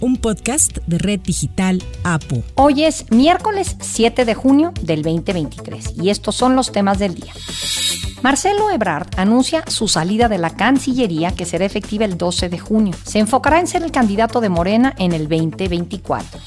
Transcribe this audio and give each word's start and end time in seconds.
un 0.00 0.16
podcast 0.16 0.78
de 0.86 0.98
Red 0.98 1.20
Digital 1.20 1.82
APO. 2.04 2.42
Hoy 2.54 2.84
es 2.84 3.10
miércoles 3.10 3.76
7 3.80 4.24
de 4.24 4.34
junio 4.34 4.72
del 4.82 5.02
2023 5.02 5.94
y 6.02 6.10
estos 6.10 6.34
son 6.34 6.56
los 6.56 6.72
temas 6.72 6.98
del 6.98 7.14
día. 7.14 7.32
Marcelo 8.22 8.70
Ebrard 8.70 9.08
anuncia 9.16 9.64
su 9.66 9.88
salida 9.88 10.28
de 10.28 10.38
la 10.38 10.50
Cancillería 10.50 11.32
que 11.32 11.46
será 11.46 11.64
efectiva 11.64 12.04
el 12.04 12.18
12 12.18 12.48
de 12.48 12.58
junio. 12.58 12.94
Se 13.04 13.18
enfocará 13.18 13.60
en 13.60 13.66
ser 13.66 13.82
el 13.82 13.92
candidato 13.92 14.40
de 14.40 14.48
Morena 14.48 14.94
en 14.98 15.12
el 15.12 15.28
2024. 15.28 16.40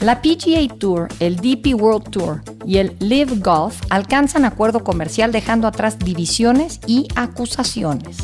La 0.00 0.20
PGA 0.20 0.66
Tour, 0.78 1.08
el 1.20 1.36
DP 1.36 1.74
World 1.80 2.10
Tour 2.10 2.42
y 2.66 2.78
el 2.78 2.96
Live 2.98 3.36
Golf 3.38 3.80
alcanzan 3.88 4.44
acuerdo 4.44 4.82
comercial 4.82 5.30
dejando 5.30 5.68
atrás 5.68 5.98
divisiones 5.98 6.80
y 6.86 7.06
acusaciones. 7.14 8.16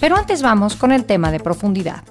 Pero 0.00 0.16
antes 0.16 0.42
vamos 0.42 0.76
con 0.76 0.92
el 0.92 1.04
tema 1.04 1.30
de 1.30 1.40
profundidad. 1.40 2.02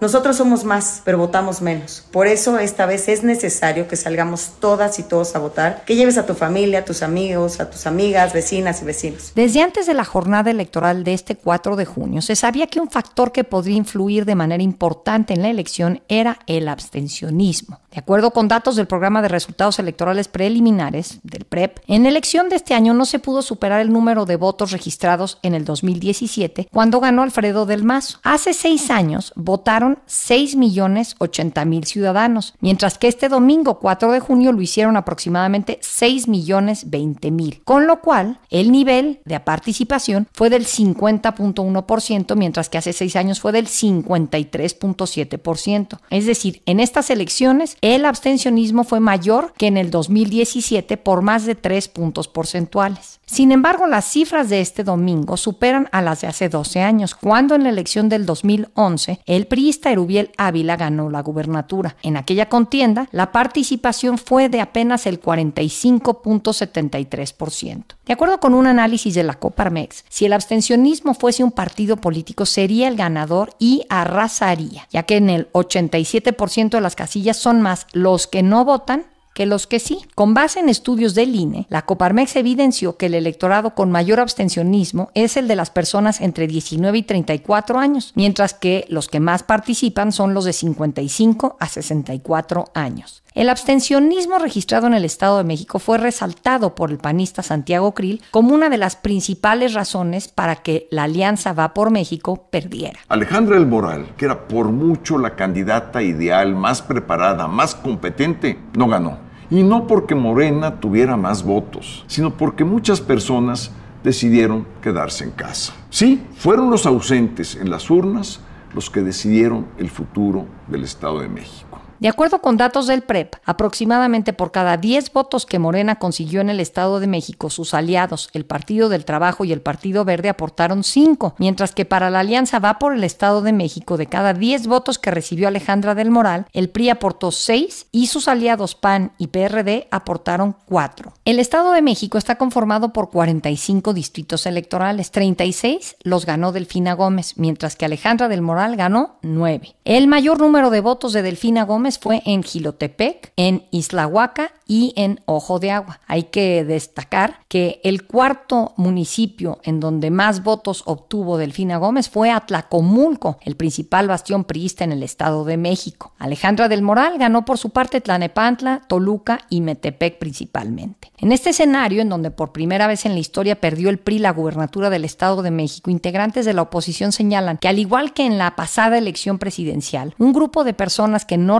Nosotros 0.00 0.36
somos 0.36 0.64
más, 0.64 1.02
pero 1.04 1.18
votamos 1.18 1.60
menos. 1.60 2.04
Por 2.10 2.26
eso 2.26 2.58
esta 2.58 2.86
vez 2.86 3.08
es 3.08 3.22
necesario 3.22 3.86
que 3.86 3.96
salgamos 3.96 4.52
todas 4.58 4.98
y 4.98 5.02
todos 5.02 5.36
a 5.36 5.38
votar, 5.38 5.84
que 5.84 5.94
lleves 5.94 6.16
a 6.16 6.24
tu 6.24 6.34
familia, 6.34 6.78
a 6.78 6.84
tus 6.86 7.02
amigos, 7.02 7.60
a 7.60 7.68
tus 7.68 7.86
amigas, 7.86 8.32
vecinas 8.32 8.80
y 8.80 8.86
vecinos. 8.86 9.32
Desde 9.34 9.60
antes 9.60 9.86
de 9.86 9.92
la 9.92 10.06
jornada 10.06 10.50
electoral 10.50 11.04
de 11.04 11.12
este 11.12 11.36
4 11.36 11.76
de 11.76 11.84
junio, 11.84 12.22
se 12.22 12.34
sabía 12.34 12.66
que 12.66 12.80
un 12.80 12.90
factor 12.90 13.30
que 13.30 13.44
podría 13.44 13.76
influir 13.76 14.24
de 14.24 14.34
manera 14.34 14.62
importante 14.62 15.34
en 15.34 15.42
la 15.42 15.50
elección 15.50 16.02
era 16.08 16.38
el 16.46 16.68
abstencionismo. 16.68 17.80
De 17.90 17.98
acuerdo 17.98 18.30
con 18.30 18.46
datos 18.46 18.76
del 18.76 18.86
programa 18.86 19.20
de 19.20 19.26
resultados 19.28 19.80
electorales 19.80 20.28
preliminares, 20.28 21.18
del 21.24 21.44
PREP, 21.44 21.78
en 21.88 22.04
la 22.04 22.08
elección 22.08 22.48
de 22.48 22.54
este 22.56 22.74
año 22.74 22.94
no 22.94 23.04
se 23.04 23.18
pudo 23.18 23.42
superar 23.42 23.80
el 23.80 23.92
número 23.92 24.26
de 24.26 24.36
votos 24.36 24.70
registrados 24.70 25.38
en 25.42 25.54
el 25.54 25.64
2017, 25.64 26.68
cuando 26.72 27.00
ganó 27.00 27.22
Alfredo 27.22 27.66
del 27.66 27.82
Mazo. 27.82 28.20
Hace 28.22 28.54
seis 28.54 28.90
años 28.90 29.32
votaron 29.34 29.98
6 30.06 30.54
millones 30.54 31.16
80 31.18 31.64
mil 31.64 31.84
ciudadanos, 31.84 32.54
mientras 32.60 32.96
que 32.96 33.08
este 33.08 33.28
domingo 33.28 33.80
4 33.80 34.12
de 34.12 34.20
junio 34.20 34.52
lo 34.52 34.62
hicieron 34.62 34.96
aproximadamente 34.96 35.80
6 35.82 36.28
millones 36.28 36.90
20 36.90 37.32
mil, 37.32 37.60
con 37.64 37.88
lo 37.88 38.00
cual 38.00 38.38
el 38.50 38.70
nivel 38.70 39.20
de 39.24 39.40
participación 39.40 40.28
fue 40.32 40.48
del 40.48 40.64
50.1%, 40.64 42.36
mientras 42.36 42.68
que 42.68 42.78
hace 42.78 42.92
seis 42.92 43.16
años 43.16 43.40
fue 43.40 43.50
del 43.50 43.66
53.7%. 43.66 45.98
Es 46.10 46.26
decir, 46.26 46.62
en 46.66 46.78
estas 46.78 47.10
elecciones 47.10 47.78
el 47.82 48.04
abstencionismo 48.04 48.84
fue 48.84 49.00
mayor 49.00 49.52
que 49.56 49.66
en 49.66 49.76
el 49.76 49.90
2017 49.90 50.96
por 50.96 51.22
más 51.22 51.46
de 51.46 51.54
3 51.54 51.88
puntos 51.88 52.28
porcentuales. 52.28 53.20
Sin 53.26 53.52
embargo, 53.52 53.86
las 53.86 54.06
cifras 54.06 54.48
de 54.48 54.60
este 54.60 54.82
domingo 54.82 55.36
superan 55.36 55.88
a 55.92 56.02
las 56.02 56.20
de 56.20 56.26
hace 56.26 56.48
12 56.48 56.82
años, 56.82 57.14
cuando 57.14 57.54
en 57.54 57.62
la 57.62 57.68
elección 57.68 58.08
del 58.08 58.26
2011 58.26 59.20
el 59.24 59.46
priista 59.46 59.92
Erubiel 59.92 60.32
Ávila 60.36 60.76
ganó 60.76 61.10
la 61.10 61.22
gubernatura. 61.22 61.94
En 62.02 62.16
aquella 62.16 62.48
contienda, 62.48 63.08
la 63.12 63.30
participación 63.30 64.18
fue 64.18 64.48
de 64.48 64.60
apenas 64.60 65.06
el 65.06 65.20
45.73%. 65.20 67.84
De 68.04 68.12
acuerdo 68.12 68.40
con 68.40 68.54
un 68.54 68.66
análisis 68.66 69.14
de 69.14 69.22
la 69.22 69.34
Coparmex, 69.34 70.04
si 70.08 70.26
el 70.26 70.32
abstencionismo 70.32 71.14
fuese 71.14 71.44
un 71.44 71.52
partido 71.52 71.98
político, 71.98 72.46
sería 72.46 72.88
el 72.88 72.96
ganador 72.96 73.54
y 73.60 73.84
arrasaría, 73.88 74.88
ya 74.90 75.04
que 75.04 75.18
en 75.18 75.30
el 75.30 75.52
87% 75.52 76.70
de 76.70 76.80
las 76.80 76.96
casillas 76.96 77.36
son 77.36 77.62
más 77.62 77.69
los 77.92 78.26
que 78.26 78.42
no 78.42 78.64
votan 78.64 79.06
que 79.40 79.46
los 79.46 79.66
que 79.66 79.80
sí. 79.80 80.00
Con 80.14 80.34
base 80.34 80.60
en 80.60 80.68
estudios 80.68 81.14
del 81.14 81.34
INE, 81.34 81.66
la 81.70 81.86
Coparmex 81.86 82.36
evidenció 82.36 82.98
que 82.98 83.06
el 83.06 83.14
electorado 83.14 83.74
con 83.74 83.90
mayor 83.90 84.20
abstencionismo 84.20 85.10
es 85.14 85.38
el 85.38 85.48
de 85.48 85.56
las 85.56 85.70
personas 85.70 86.20
entre 86.20 86.46
19 86.46 86.98
y 86.98 87.02
34 87.04 87.78
años, 87.78 88.12
mientras 88.16 88.52
que 88.52 88.84
los 88.90 89.08
que 89.08 89.18
más 89.18 89.42
participan 89.42 90.12
son 90.12 90.34
los 90.34 90.44
de 90.44 90.52
55 90.52 91.56
a 91.58 91.68
64 91.68 92.66
años. 92.74 93.22
El 93.32 93.48
abstencionismo 93.48 94.38
registrado 94.38 94.88
en 94.88 94.92
el 94.92 95.06
Estado 95.06 95.38
de 95.38 95.44
México 95.44 95.78
fue 95.78 95.96
resaltado 95.96 96.74
por 96.74 96.90
el 96.90 96.98
panista 96.98 97.42
Santiago 97.42 97.94
Krill 97.94 98.20
como 98.32 98.54
una 98.54 98.68
de 98.68 98.76
las 98.76 98.96
principales 98.96 99.72
razones 99.72 100.28
para 100.28 100.56
que 100.56 100.86
la 100.90 101.04
Alianza 101.04 101.54
Va 101.54 101.72
por 101.72 101.90
México 101.90 102.48
perdiera. 102.50 103.00
Alejandra 103.08 103.56
El 103.56 103.66
Moral, 103.66 104.14
que 104.18 104.26
era 104.26 104.48
por 104.48 104.66
mucho 104.66 105.16
la 105.16 105.34
candidata 105.34 106.02
ideal, 106.02 106.54
más 106.54 106.82
preparada, 106.82 107.46
más 107.46 107.74
competente, 107.74 108.58
no 108.76 108.86
ganó. 108.86 109.29
Y 109.50 109.62
no 109.62 109.86
porque 109.86 110.14
Morena 110.14 110.80
tuviera 110.80 111.16
más 111.16 111.42
votos, 111.42 112.04
sino 112.06 112.36
porque 112.36 112.64
muchas 112.64 113.00
personas 113.00 113.72
decidieron 114.04 114.66
quedarse 114.82 115.24
en 115.24 115.30
casa. 115.32 115.74
Sí, 115.90 116.22
fueron 116.36 116.70
los 116.70 116.86
ausentes 116.86 117.56
en 117.56 117.70
las 117.70 117.90
urnas 117.90 118.40
los 118.74 118.90
que 118.90 119.02
decidieron 119.02 119.66
el 119.78 119.90
futuro 119.90 120.46
del 120.68 120.84
Estado 120.84 121.20
de 121.20 121.28
México. 121.28 121.69
De 122.00 122.08
acuerdo 122.08 122.40
con 122.40 122.56
datos 122.56 122.86
del 122.86 123.02
PREP, 123.02 123.34
aproximadamente 123.44 124.32
por 124.32 124.52
cada 124.52 124.78
10 124.78 125.12
votos 125.12 125.44
que 125.44 125.58
Morena 125.58 125.96
consiguió 125.96 126.40
en 126.40 126.48
el 126.48 126.58
Estado 126.58 126.98
de 126.98 127.06
México, 127.06 127.50
sus 127.50 127.74
aliados, 127.74 128.30
el 128.32 128.46
Partido 128.46 128.88
del 128.88 129.04
Trabajo 129.04 129.44
y 129.44 129.52
el 129.52 129.60
Partido 129.60 130.06
Verde, 130.06 130.30
aportaron 130.30 130.82
5, 130.82 131.34
mientras 131.36 131.72
que 131.72 131.84
para 131.84 132.08
la 132.08 132.20
alianza 132.20 132.58
va 132.58 132.78
por 132.78 132.94
el 132.94 133.04
Estado 133.04 133.42
de 133.42 133.52
México, 133.52 133.98
de 133.98 134.06
cada 134.06 134.32
10 134.32 134.66
votos 134.66 134.98
que 134.98 135.10
recibió 135.10 135.46
Alejandra 135.46 135.94
del 135.94 136.10
Moral, 136.10 136.46
el 136.54 136.70
PRI 136.70 136.88
aportó 136.88 137.32
6 137.32 137.88
y 137.92 138.06
sus 138.06 138.28
aliados 138.28 138.74
PAN 138.74 139.12
y 139.18 139.26
PRD 139.26 139.86
aportaron 139.90 140.56
4. 140.64 141.12
El 141.26 141.38
Estado 141.38 141.72
de 141.72 141.82
México 141.82 142.16
está 142.16 142.36
conformado 142.36 142.94
por 142.94 143.10
45 143.10 143.92
distritos 143.92 144.46
electorales, 144.46 145.10
36 145.10 145.96
los 146.02 146.24
ganó 146.24 146.52
Delfina 146.52 146.94
Gómez, 146.94 147.34
mientras 147.36 147.76
que 147.76 147.84
Alejandra 147.84 148.28
del 148.28 148.40
Moral 148.40 148.76
ganó 148.76 149.16
9. 149.20 149.76
El 149.84 150.06
mayor 150.06 150.40
número 150.40 150.70
de 150.70 150.80
votos 150.80 151.12
de 151.12 151.20
Delfina 151.20 151.64
Gómez 151.64 151.89
fue 151.98 152.22
en 152.24 152.42
Gilotepec, 152.42 153.32
en 153.36 153.66
Islahuaca 153.70 154.52
y 154.66 154.92
en 154.96 155.20
Ojo 155.26 155.58
de 155.58 155.70
Agua. 155.70 156.00
Hay 156.06 156.24
que 156.24 156.64
destacar 156.64 157.40
que 157.48 157.80
el 157.82 158.06
cuarto 158.06 158.72
municipio 158.76 159.58
en 159.64 159.80
donde 159.80 160.10
más 160.10 160.42
votos 160.42 160.82
obtuvo 160.86 161.38
Delfina 161.38 161.78
Gómez 161.78 162.08
fue 162.08 162.30
Atlacomulco, 162.30 163.38
el 163.42 163.56
principal 163.56 164.08
bastión 164.08 164.44
priista 164.44 164.84
en 164.84 164.92
el 164.92 165.02
Estado 165.02 165.44
de 165.44 165.56
México. 165.56 166.12
Alejandra 166.18 166.68
del 166.68 166.82
Moral 166.82 167.18
ganó 167.18 167.44
por 167.44 167.58
su 167.58 167.70
parte 167.70 168.00
Tlanepantla, 168.00 168.82
Toluca 168.86 169.40
y 169.48 169.60
Metepec 169.60 170.18
principalmente. 170.18 171.10
En 171.18 171.32
este 171.32 171.50
escenario, 171.50 172.02
en 172.02 172.08
donde 172.08 172.30
por 172.30 172.52
primera 172.52 172.86
vez 172.86 173.04
en 173.06 173.14
la 173.14 173.20
historia 173.20 173.60
perdió 173.60 173.90
el 173.90 173.98
PRI 173.98 174.20
la 174.20 174.32
gubernatura 174.32 174.90
del 174.90 175.04
Estado 175.04 175.42
de 175.42 175.50
México, 175.50 175.90
integrantes 175.90 176.44
de 176.44 176.54
la 176.54 176.62
oposición 176.62 177.12
señalan 177.12 177.58
que 177.58 177.68
al 177.68 177.78
igual 177.78 178.12
que 178.12 178.24
en 178.24 178.38
la 178.38 178.56
pasada 178.56 178.98
elección 178.98 179.38
presidencial, 179.38 180.14
un 180.18 180.32
grupo 180.32 180.64
de 180.64 180.74
personas 180.74 181.24
que 181.24 181.36
no 181.36 181.58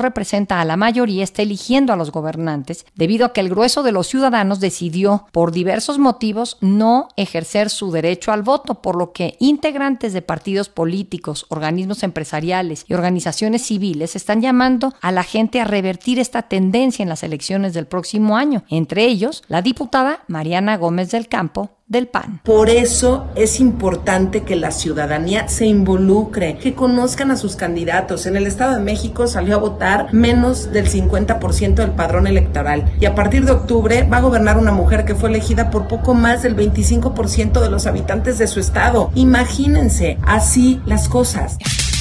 a 0.51 0.65
la 0.65 0.77
mayoría 0.77 1.25
está 1.25 1.43
eligiendo 1.43 1.93
a 1.93 1.97
los 1.97 2.13
gobernantes 2.13 2.85
debido 2.95 3.25
a 3.27 3.33
que 3.33 3.41
el 3.41 3.49
grueso 3.49 3.83
de 3.83 3.93
los 3.93 4.07
ciudadanos 4.07 4.61
decidió, 4.61 5.27
por 5.33 5.51
diversos 5.51 5.99
motivos, 5.99 6.59
no 6.61 7.09
ejercer 7.17 7.71
su 7.71 7.91
derecho 7.91 8.33
al 8.33 8.43
voto, 8.43 8.83
por 8.83 8.97
lo 8.97 9.13
que 9.13 9.37
integrantes 9.41 10.13
de 10.13 10.23
partidos 10.23 10.69
políticos, 10.69 11.47
organismos 11.49 12.03
empresariales 12.03 12.85
y 12.87 12.95
organizaciones 12.95 13.63
civiles 13.63 14.15
están 14.15 14.43
llamando 14.43 14.95
a 15.01 15.11
la 15.11 15.23
gente 15.23 15.61
a 15.61 15.65
revertir 15.65 16.19
esta 16.19 16.43
tendencia 16.43 17.03
en 17.03 17.09
las 17.09 17.23
elecciones 17.23 17.73
del 17.73 17.87
próximo 17.87 18.37
año, 18.37 18.65
entre 18.69 19.07
ellos 19.07 19.43
la 19.49 19.63
diputada 19.63 20.25
Mariana 20.29 20.77
Gómez 20.77 21.11
del 21.11 21.29
Campo 21.29 21.80
del 21.91 22.07
PAN. 22.07 22.41
Por 22.45 22.71
eso 22.71 23.27
es 23.35 23.61
importante 23.61 24.45
que 24.45 24.55
la 24.57 24.71
ciudadanía 24.71 25.49
se 25.49 25.67
involucre, 25.67 26.57
que 26.57 26.75
conozcan 26.75 27.33
a 27.33 27.37
sus 27.37 27.57
candidatos. 27.57 28.27
En 28.27 28.37
el 28.37 28.47
Estado 28.47 28.77
de 28.77 28.83
México 28.83 29.27
salió 29.27 29.57
a 29.57 29.59
votar 29.59 30.15
menos 30.15 30.73
del 30.73 30.89
50% 30.89 31.75
del 31.75 31.91
padrón 31.91 32.29
electoral 32.29 32.91
y 33.01 33.07
a 33.07 33.17
partir 33.17 33.45
de 33.45 33.53
octubre 33.53 34.05
va 34.05 34.19
a 34.19 34.23
gobernar 34.23 34.57
una 34.57 34.73
mujer 34.73 35.05
que 35.05 35.17
fue 35.17 35.29
elegida 35.31 35.71
por 35.71 35.89
poco 35.89 36.15
más 36.15 36.43
del 36.43 36.57
25% 36.57 37.61
de 37.61 37.71
los 37.71 37.87
habitantes 37.87 38.39
de 38.39 38.47
su 38.47 38.61
estado. 38.61 39.11
Imagínense, 39.17 40.17
así 40.23 40.81
las 40.87 41.09
cosas. 41.09 41.59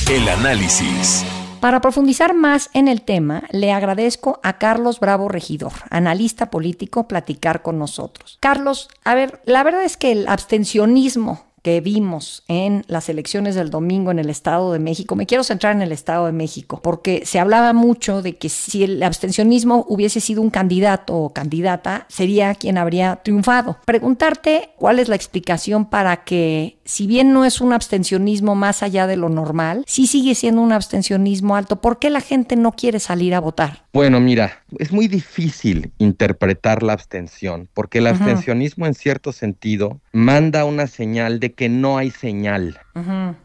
El 0.07 0.29
análisis. 0.29 1.25
Para 1.59 1.81
profundizar 1.81 2.33
más 2.33 2.69
en 2.73 2.87
el 2.87 3.01
tema, 3.01 3.43
le 3.51 3.73
agradezco 3.73 4.39
a 4.43 4.57
Carlos 4.57 5.01
Bravo 5.01 5.27
Regidor, 5.27 5.73
analista 5.89 6.49
político, 6.49 7.07
platicar 7.07 7.61
con 7.61 7.77
nosotros. 7.77 8.37
Carlos, 8.39 8.87
a 9.03 9.13
ver, 9.13 9.41
la 9.45 9.63
verdad 9.63 9.83
es 9.83 9.97
que 9.97 10.13
el 10.13 10.27
abstencionismo 10.29 11.49
que 11.61 11.81
vimos 11.81 12.43
en 12.47 12.83
las 12.87 13.09
elecciones 13.09 13.55
del 13.55 13.69
domingo 13.69 14.11
en 14.11 14.19
el 14.19 14.29
Estado 14.29 14.71
de 14.71 14.79
México. 14.79 15.15
Me 15.15 15.25
quiero 15.25 15.43
centrar 15.43 15.75
en 15.75 15.81
el 15.81 15.91
Estado 15.91 16.25
de 16.25 16.31
México, 16.31 16.79
porque 16.81 17.25
se 17.25 17.39
hablaba 17.39 17.73
mucho 17.73 18.21
de 18.21 18.37
que 18.37 18.49
si 18.49 18.83
el 18.83 19.03
abstencionismo 19.03 19.85
hubiese 19.89 20.21
sido 20.21 20.41
un 20.41 20.49
candidato 20.49 21.15
o 21.15 21.33
candidata, 21.33 22.05
sería 22.09 22.55
quien 22.55 22.77
habría 22.77 23.17
triunfado. 23.17 23.77
Preguntarte 23.85 24.71
cuál 24.77 24.99
es 24.99 25.09
la 25.09 25.15
explicación 25.15 25.85
para 25.85 26.23
que 26.23 26.78
si 26.89 27.05
bien 27.05 27.33
no 27.33 27.45
es 27.45 27.61
un 27.61 27.71
abstencionismo 27.71 28.55
más 28.55 28.81
allá 28.81 29.05
de 29.05 29.15
lo 29.15 29.29
normal, 29.29 29.83
sí 29.85 30.07
sigue 30.07 30.33
siendo 30.33 30.63
un 30.63 30.71
abstencionismo 30.71 31.55
alto. 31.55 31.81
¿Por 31.81 31.99
qué 31.99 32.09
la 32.09 32.19
gente 32.19 32.55
no 32.55 32.71
quiere 32.71 32.99
salir 32.99 33.35
a 33.35 33.39
votar? 33.39 33.83
Bueno, 33.93 34.19
mira, 34.19 34.63
es 34.79 34.91
muy 34.91 35.07
difícil 35.07 35.91
interpretar 35.99 36.81
la 36.81 36.93
abstención, 36.93 37.69
porque 37.75 37.99
el 37.99 38.07
abstencionismo 38.07 38.87
en 38.87 38.95
cierto 38.95 39.33
sentido 39.33 40.01
manda 40.13 40.65
una 40.65 40.87
señal 40.87 41.39
de 41.39 41.53
que 41.53 41.69
no 41.69 41.99
hay 41.99 42.09
señal. 42.09 42.79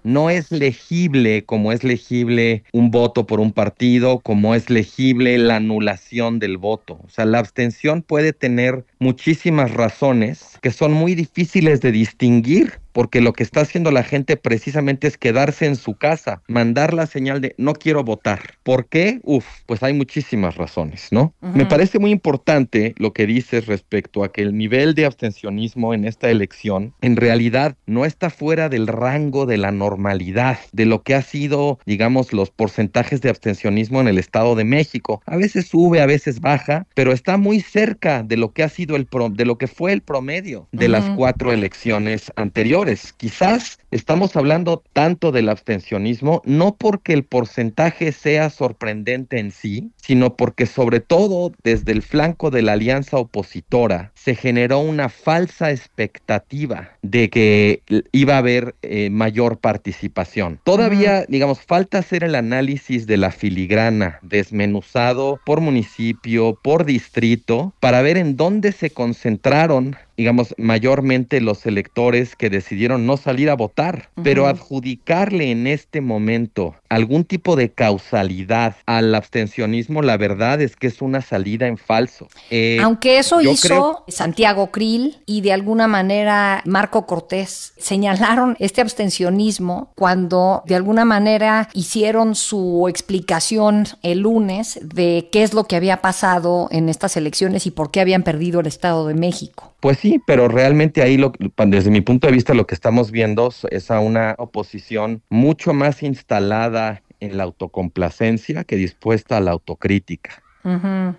No 0.03 0.31
es 0.31 0.51
legible 0.51 1.45
como 1.45 1.73
es 1.73 1.85
legible 1.85 2.65
un 2.73 2.91
voto 2.91 3.27
por 3.27 3.41
un 3.41 3.53
partido, 3.53 4.21
como 4.21 4.55
es 4.55 4.71
legible 4.71 5.39
la 5.39 5.57
anulación 5.57 6.39
del 6.39 6.59
voto. 6.59 7.01
O 7.05 7.09
sea, 7.09 7.25
la 7.25 7.39
abstención 7.39 8.03
puede 8.03 8.33
tener 8.33 8.85
muchísimas 8.99 9.73
razones 9.73 10.59
que 10.61 10.71
son 10.71 10.93
muy 10.93 11.15
difíciles 11.15 11.81
de 11.81 11.93
distinguir 11.93 12.81
porque 12.95 13.21
lo 13.21 13.33
que 13.33 13.43
está 13.43 13.61
haciendo 13.61 13.91
la 13.91 14.05
gente 14.05 14.37
precisamente 14.37 15.09
es 15.09 15.19
quedarse 15.19 15.67
en 15.67 15.75
su 15.75 15.95
casa, 15.95 16.43
mandar 16.47 16.95
la 16.95 17.07
señal 17.07 17.41
de 17.41 17.55
no 17.59 17.75
quiero 17.75 18.05
votar. 18.05 18.55
¿Por 18.63 18.87
qué? 18.87 19.19
Uf, 19.25 19.45
pues 19.67 19.83
hay 19.83 19.93
muchísimas 19.95 20.57
razones, 20.57 21.09
¿no? 21.11 21.35
Me 21.41 21.67
parece 21.67 21.99
muy 21.99 22.13
importante 22.13 22.95
lo 22.97 23.13
que 23.13 23.27
dices 23.27 23.67
respecto 23.67 24.23
a 24.23 24.31
que 24.31 24.43
el 24.43 24.57
nivel 24.57 24.95
de 24.95 25.07
abstencionismo 25.07 25.93
en 25.93 26.05
esta 26.05 26.31
elección 26.31 26.95
en 27.01 27.17
realidad 27.17 27.77
no 27.85 28.05
está 28.05 28.31
fuera 28.31 28.69
del 28.69 28.87
rango 28.87 29.34
de 29.47 29.59
la 29.59 29.73
normalidad, 29.73 30.59
de 30.73 30.87
lo 30.87 31.03
que 31.03 31.15
ha 31.15 31.23
sido, 31.23 31.79
digamos, 31.85 32.33
los 32.33 32.51
porcentajes 32.51 33.21
de 33.21 33.31
abstencionismo 33.31 34.01
en 34.01 34.09
el 34.09 34.19
Estado 34.19 34.55
de 34.55 34.65
México. 34.65 35.21
A 35.27 35.37
veces 35.37 35.67
sube, 35.67 36.01
a 36.01 36.07
veces 36.07 36.41
baja, 36.41 36.87
pero 36.95 37.13
está 37.13 37.37
muy 37.37 37.61
cerca 37.61 38.23
de 38.23 38.37
lo 38.37 38.53
que 38.53 38.63
ha 38.63 38.69
sido 38.69 38.97
el 38.97 39.07
pro, 39.07 39.29
de 39.29 39.45
lo 39.45 39.59
que 39.59 39.67
fue 39.67 39.93
el 39.93 40.01
promedio 40.01 40.69
de 40.71 40.89
las 40.89 41.05
cuatro 41.17 41.53
elecciones 41.53 42.33
anteriores 42.37 42.85
Quizás 43.17 43.79
estamos 43.91 44.37
hablando 44.37 44.83
tanto 44.93 45.33
del 45.33 45.49
abstencionismo 45.49 46.43
no 46.45 46.77
porque 46.77 47.13
el 47.13 47.25
porcentaje 47.25 48.13
sea 48.13 48.51
sorprendente 48.51 49.39
en 49.39 49.51
sí, 49.51 49.93
sino 49.97 50.37
porque 50.37 50.67
sobre 50.67 51.01
todo 51.01 51.53
desde 51.63 51.93
el 51.93 52.03
flanco 52.03 52.51
de 52.51 52.63
la 52.63 52.73
alianza 52.73 53.17
opositora 53.17 54.13
se 54.15 54.35
generó 54.35 54.81
una 54.81 55.09
falsa 55.09 55.71
expectativa 55.71 56.91
de 57.03 57.31
que 57.31 57.83
iba 58.13 58.35
a 58.35 58.39
haber 58.39 58.75
eh, 58.83 59.11
mayor 59.25 59.57
participación. 59.57 60.61
Todavía, 60.65 61.25
digamos, 61.29 61.59
falta 61.59 61.97
hacer 61.97 62.25
el 62.25 62.35
análisis 62.35 63.07
de 63.07 63.17
la 63.17 63.31
filigrana 63.31 64.19
desmenuzado 64.21 65.41
por 65.47 65.63
municipio, 65.63 66.59
por 66.63 66.85
distrito, 66.85 67.73
para 67.81 68.03
ver 68.03 68.19
en 68.19 68.37
dónde 68.37 68.73
se 68.73 68.91
concentraron 68.91 69.97
digamos, 70.17 70.55
mayormente 70.59 71.41
los 71.41 71.67
electores 71.67 72.37
que 72.37 72.51
decidieron 72.51 73.07
no 73.07 73.17
salir 73.17 73.51
a 73.51 73.57
votar, 73.57 74.11
pero 74.23 74.47
adjudicarle 74.47 75.51
en 75.51 75.67
este 75.67 76.01
momento 76.01 76.75
algún 76.89 77.25
tipo 77.25 77.57
de 77.57 77.71
causalidad 77.71 78.77
al 78.87 79.15
abstencionismo, 79.15 80.03
la 80.03 80.17
verdad 80.17 80.61
es 80.61 80.77
que 80.77 80.87
es 80.87 81.03
una 81.03 81.21
salida 81.21 81.67
en 81.67 81.77
falso. 81.79 82.29
Eh, 82.51 82.79
Aunque 82.81 83.19
eso 83.19 83.41
hizo 83.41 84.05
Santiago 84.09 84.71
Krill 84.71 85.19
y 85.27 85.41
de 85.41 85.53
alguna 85.53 85.89
manera 85.89 86.63
Marco 86.65 87.07
Cortés 87.07 87.73
señalaron 87.77 88.57
este 88.61 88.81
abstencionismo 88.81 89.93
cuando 89.97 90.63
de 90.67 90.77
alguna 90.77 91.05
manera 91.05 91.69
hicieron 91.73 92.35
su 92.35 92.87
explicación 92.89 93.85
el 94.03 94.21
lunes 94.21 94.79
de 94.83 95.29
qué 95.33 95.43
es 95.43 95.55
lo 95.55 95.65
que 95.65 95.77
había 95.77 96.01
pasado 96.01 96.69
en 96.71 96.89
estas 96.89 97.17
elecciones 97.17 97.67
y 97.67 97.71
por 97.71 97.91
qué 97.91 98.01
habían 98.01 98.23
perdido 98.23 98.61
el 98.61 98.67
Estado 98.67 99.07
de 99.07 99.15
México. 99.15 99.74
Pues 99.85 99.99
sí, 99.99 100.19
pero 100.27 100.49
realmente 100.49 101.03
ahí 101.03 101.19
lo, 101.19 101.35
desde 101.67 101.91
mi 101.91 102.01
punto 102.01 102.27
de 102.27 102.33
vista 102.33 102.55
lo 102.55 102.67
que 102.67 102.75
estamos 102.75 103.11
viendo 103.11 103.53
es 103.71 103.91
a 103.91 104.01
una 104.01 104.35
oposición 104.39 105.21
mucho 105.29 105.75
más 105.75 106.03
instalada 106.03 107.03
en 107.21 107.37
la 107.37 107.43
autocomplacencia 107.43 108.65
que 108.65 108.77
dispuesta 108.77 109.37
a 109.37 109.41
la 109.41 109.51
autocrítica. 109.51 110.43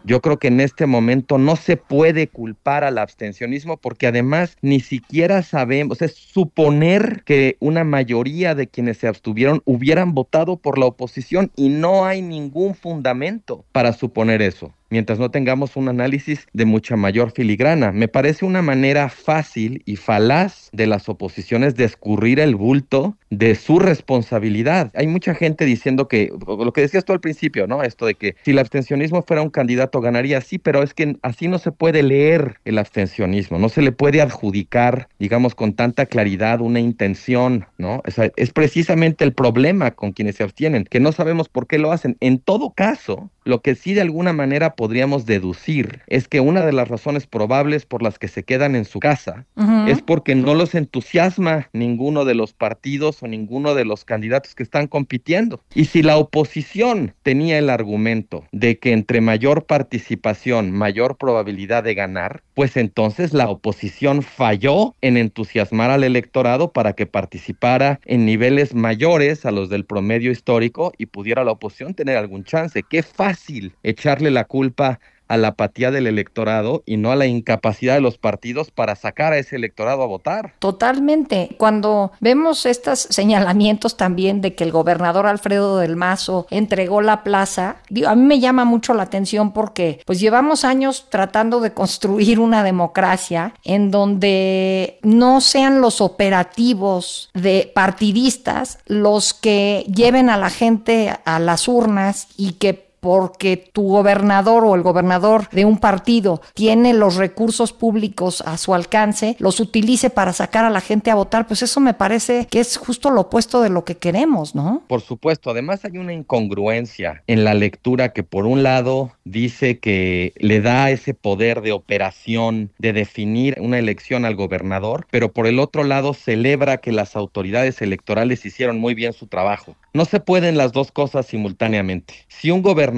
Yo 0.03 0.21
creo 0.21 0.39
que 0.39 0.47
en 0.47 0.59
este 0.59 0.87
momento 0.87 1.37
no 1.37 1.55
se 1.55 1.77
puede 1.77 2.27
culpar 2.27 2.83
al 2.83 2.97
abstencionismo 2.97 3.77
porque 3.77 4.07
además 4.07 4.57
ni 4.63 4.79
siquiera 4.79 5.43
sabemos, 5.43 6.01
es 6.01 6.15
suponer 6.15 7.21
que 7.23 7.57
una 7.59 7.83
mayoría 7.83 8.55
de 8.55 8.65
quienes 8.65 8.97
se 8.97 9.07
abstuvieron 9.07 9.61
hubieran 9.65 10.15
votado 10.15 10.57
por 10.57 10.79
la 10.79 10.87
oposición 10.87 11.51
y 11.55 11.69
no 11.69 12.05
hay 12.05 12.23
ningún 12.23 12.73
fundamento 12.73 13.63
para 13.71 13.93
suponer 13.93 14.41
eso 14.41 14.73
mientras 14.89 15.19
no 15.19 15.31
tengamos 15.31 15.75
un 15.75 15.89
análisis 15.89 16.47
de 16.53 16.65
mucha 16.65 16.95
mayor 16.95 17.31
filigrana. 17.31 17.91
Me 17.91 18.07
parece 18.07 18.45
una 18.45 18.61
manera 18.61 19.09
fácil 19.09 19.81
y 19.85 19.95
falaz 19.95 20.69
de 20.71 20.87
las 20.87 21.09
oposiciones 21.09 21.75
de 21.75 21.85
escurrir 21.85 22.39
el 22.39 22.55
bulto 22.55 23.17
de 23.29 23.55
su 23.55 23.79
responsabilidad. 23.79 24.91
Hay 24.95 25.07
mucha 25.07 25.35
gente 25.35 25.65
diciendo 25.65 26.07
que, 26.07 26.31
lo 26.47 26.71
que 26.73 26.81
decías 26.81 27.05
tú 27.05 27.13
al 27.13 27.19
principio, 27.19 27.67
¿no? 27.67 27.83
Esto 27.83 28.05
de 28.05 28.15
que 28.15 28.35
si 28.43 28.51
el 28.51 28.59
abstencionismo 28.59 29.23
fuera 29.23 29.41
un 29.41 29.49
candidato 29.49 30.01
ganaría, 30.01 30.41
sí, 30.41 30.57
pero 30.57 30.83
es 30.83 30.93
que 30.93 31.17
así 31.21 31.47
no 31.47 31.59
se 31.59 31.71
puede 31.71 32.03
leer 32.03 32.59
el 32.65 32.77
abstencionismo, 32.77 33.59
no 33.59 33.69
se 33.69 33.81
le 33.81 33.91
puede 33.91 34.21
adjudicar, 34.21 35.09
digamos, 35.19 35.55
con 35.55 35.73
tanta 35.73 36.05
claridad 36.05 36.61
una 36.61 36.79
intención, 36.79 37.65
¿no? 37.77 38.01
es 38.35 38.51
precisamente 38.51 39.23
el 39.23 39.33
problema 39.33 39.91
con 39.91 40.11
quienes 40.11 40.35
se 40.35 40.43
abstienen, 40.43 40.85
que 40.85 40.99
no 40.99 41.11
sabemos 41.11 41.49
por 41.49 41.67
qué 41.67 41.77
lo 41.77 41.91
hacen. 41.91 42.17
En 42.19 42.39
todo 42.39 42.71
caso, 42.71 43.29
lo 43.45 43.61
que 43.61 43.75
sí 43.75 43.93
de 43.93 44.01
alguna 44.01 44.33
manera 44.33 44.75
podríamos 44.75 45.25
deducir 45.27 46.01
es 46.07 46.27
que 46.27 46.39
una 46.39 46.65
de 46.65 46.73
las 46.73 46.87
razones 46.87 47.27
probables 47.27 47.85
por 47.85 48.01
las 48.01 48.17
que 48.17 48.27
se 48.27 48.43
quedan 48.43 48.75
en 48.75 48.85
su 48.85 48.99
casa 48.99 49.45
es 49.87 50.01
porque 50.01 50.33
no 50.33 50.55
los 50.55 50.73
entusiasma 50.73 51.69
ninguno 51.71 52.25
de 52.25 52.33
los 52.33 52.53
partidos 52.53 53.21
o 53.21 53.27
ninguno 53.27 53.75
de 53.75 53.85
los 53.85 54.03
candidatos 54.03 54.55
que 54.55 54.63
están 54.63 54.87
compitiendo. 54.87 55.61
Y 55.75 55.85
si 55.85 56.01
la 56.01 56.17
oposición 56.17 57.13
tenía 57.21 57.59
el 57.59 57.69
argumento 57.69 58.45
de 58.51 58.79
que 58.79 58.93
entre 58.93 59.21
mayor 59.21 59.65
participación, 59.65 60.71
mayor 60.71 61.17
probabilidad 61.17 61.83
de 61.83 61.93
ganar, 61.93 62.41
pues 62.55 62.75
entonces 62.77 63.33
la 63.33 63.47
oposición 63.47 64.23
falló 64.23 64.95
en 65.01 65.17
entusiasmar 65.17 65.91
al 65.91 66.03
electorado 66.03 66.71
para 66.71 66.93
que 66.93 67.05
participara 67.05 67.99
en 68.05 68.25
niveles 68.25 68.73
mayores 68.73 69.45
a 69.45 69.51
los 69.51 69.69
del 69.69 69.85
promedio 69.85 70.31
histórico 70.31 70.93
y 70.97 71.05
pudiera 71.05 71.43
la 71.43 71.51
oposición 71.51 71.93
tener 71.93 72.17
algún 72.17 72.43
chance. 72.43 72.81
Qué 72.81 73.03
fácil 73.03 73.34
echarle 73.83 74.31
la 74.31 74.45
culpa 74.45 74.99
a 75.27 75.37
la 75.37 75.49
apatía 75.49 75.91
del 75.91 76.07
electorado 76.07 76.83
y 76.85 76.97
no 76.97 77.11
a 77.11 77.15
la 77.15 77.25
incapacidad 77.25 77.95
de 77.95 78.01
los 78.01 78.17
partidos 78.17 78.71
para 78.71 78.95
sacar 78.95 79.33
a 79.33 79.37
ese 79.37 79.55
electorado 79.55 80.03
a 80.03 80.07
votar. 80.07 80.53
Totalmente. 80.59 81.55
Cuando 81.57 82.11
vemos 82.19 82.65
estos 82.65 82.99
señalamientos 82.99 83.97
también 83.97 84.41
de 84.41 84.55
que 84.55 84.63
el 84.63 84.71
gobernador 84.71 85.25
Alfredo 85.25 85.77
del 85.77 85.95
Mazo 85.95 86.47
entregó 86.49 87.01
la 87.01 87.23
plaza, 87.23 87.77
a 88.05 88.15
mí 88.15 88.23
me 88.23 88.39
llama 88.39 88.65
mucho 88.65 88.93
la 88.93 89.03
atención 89.03 89.51
porque 89.51 90.01
pues 90.05 90.19
llevamos 90.19 90.63
años 90.63 91.07
tratando 91.09 91.59
de 91.59 91.73
construir 91.73 92.39
una 92.39 92.63
democracia 92.63 93.53
en 93.63 93.91
donde 93.91 94.99
no 95.01 95.41
sean 95.41 95.81
los 95.81 96.01
operativos 96.01 97.29
de 97.33 97.71
partidistas 97.73 98.79
los 98.85 99.33
que 99.33 99.85
lleven 99.93 100.29
a 100.29 100.37
la 100.37 100.49
gente 100.49 101.13
a 101.25 101.39
las 101.39 101.67
urnas 101.67 102.27
y 102.37 102.53
que 102.53 102.84
porque 103.05 103.69
tu 103.71 103.83
gobernador 103.83 104.65
o 104.65 104.73
el 104.73 104.81
gobernador 104.81 105.47
de 105.51 105.63
un 105.63 105.77
partido 105.77 106.41
tiene 106.55 106.91
los 106.91 107.17
recursos 107.17 107.71
públicos 107.71 108.41
a 108.41 108.57
su 108.57 108.73
alcance, 108.73 109.35
los 109.37 109.59
utilice 109.59 110.09
para 110.09 110.33
sacar 110.33 110.65
a 110.65 110.71
la 110.71 110.81
gente 110.81 111.11
a 111.11 111.15
votar, 111.15 111.45
pues 111.45 111.61
eso 111.61 111.79
me 111.79 111.93
parece 111.93 112.47
que 112.49 112.59
es 112.59 112.77
justo 112.77 113.11
lo 113.11 113.21
opuesto 113.21 113.61
de 113.61 113.69
lo 113.69 113.85
que 113.85 113.97
queremos, 113.97 114.55
¿no? 114.55 114.81
Por 114.87 115.01
supuesto, 115.01 115.51
además 115.51 115.85
hay 115.85 115.99
una 115.99 116.13
incongruencia 116.13 117.21
en 117.27 117.43
la 117.43 117.53
lectura 117.53 118.11
que 118.11 118.23
por 118.23 118.47
un 118.47 118.63
lado 118.63 119.11
dice 119.23 119.77
que 119.77 120.33
le 120.37 120.61
da 120.61 120.89
ese 120.89 121.13
poder 121.13 121.61
de 121.61 121.73
operación 121.73 122.71
de 122.79 122.91
definir 122.91 123.55
una 123.59 123.77
elección 123.77 124.25
al 124.25 124.35
gobernador, 124.35 125.05
pero 125.11 125.31
por 125.31 125.45
el 125.45 125.59
otro 125.59 125.83
lado 125.83 126.15
celebra 126.15 126.77
que 126.77 126.91
las 126.91 127.15
autoridades 127.15 127.83
electorales 127.83 128.47
hicieron 128.47 128.79
muy 128.79 128.95
bien 128.95 129.13
su 129.13 129.27
trabajo. 129.27 129.75
No 129.93 130.05
se 130.05 130.19
pueden 130.19 130.57
las 130.57 130.71
dos 130.71 130.91
cosas 130.91 131.27
simultáneamente. 131.27 132.15
Si 132.27 132.49
un 132.49 132.63
gobernador 132.63 132.94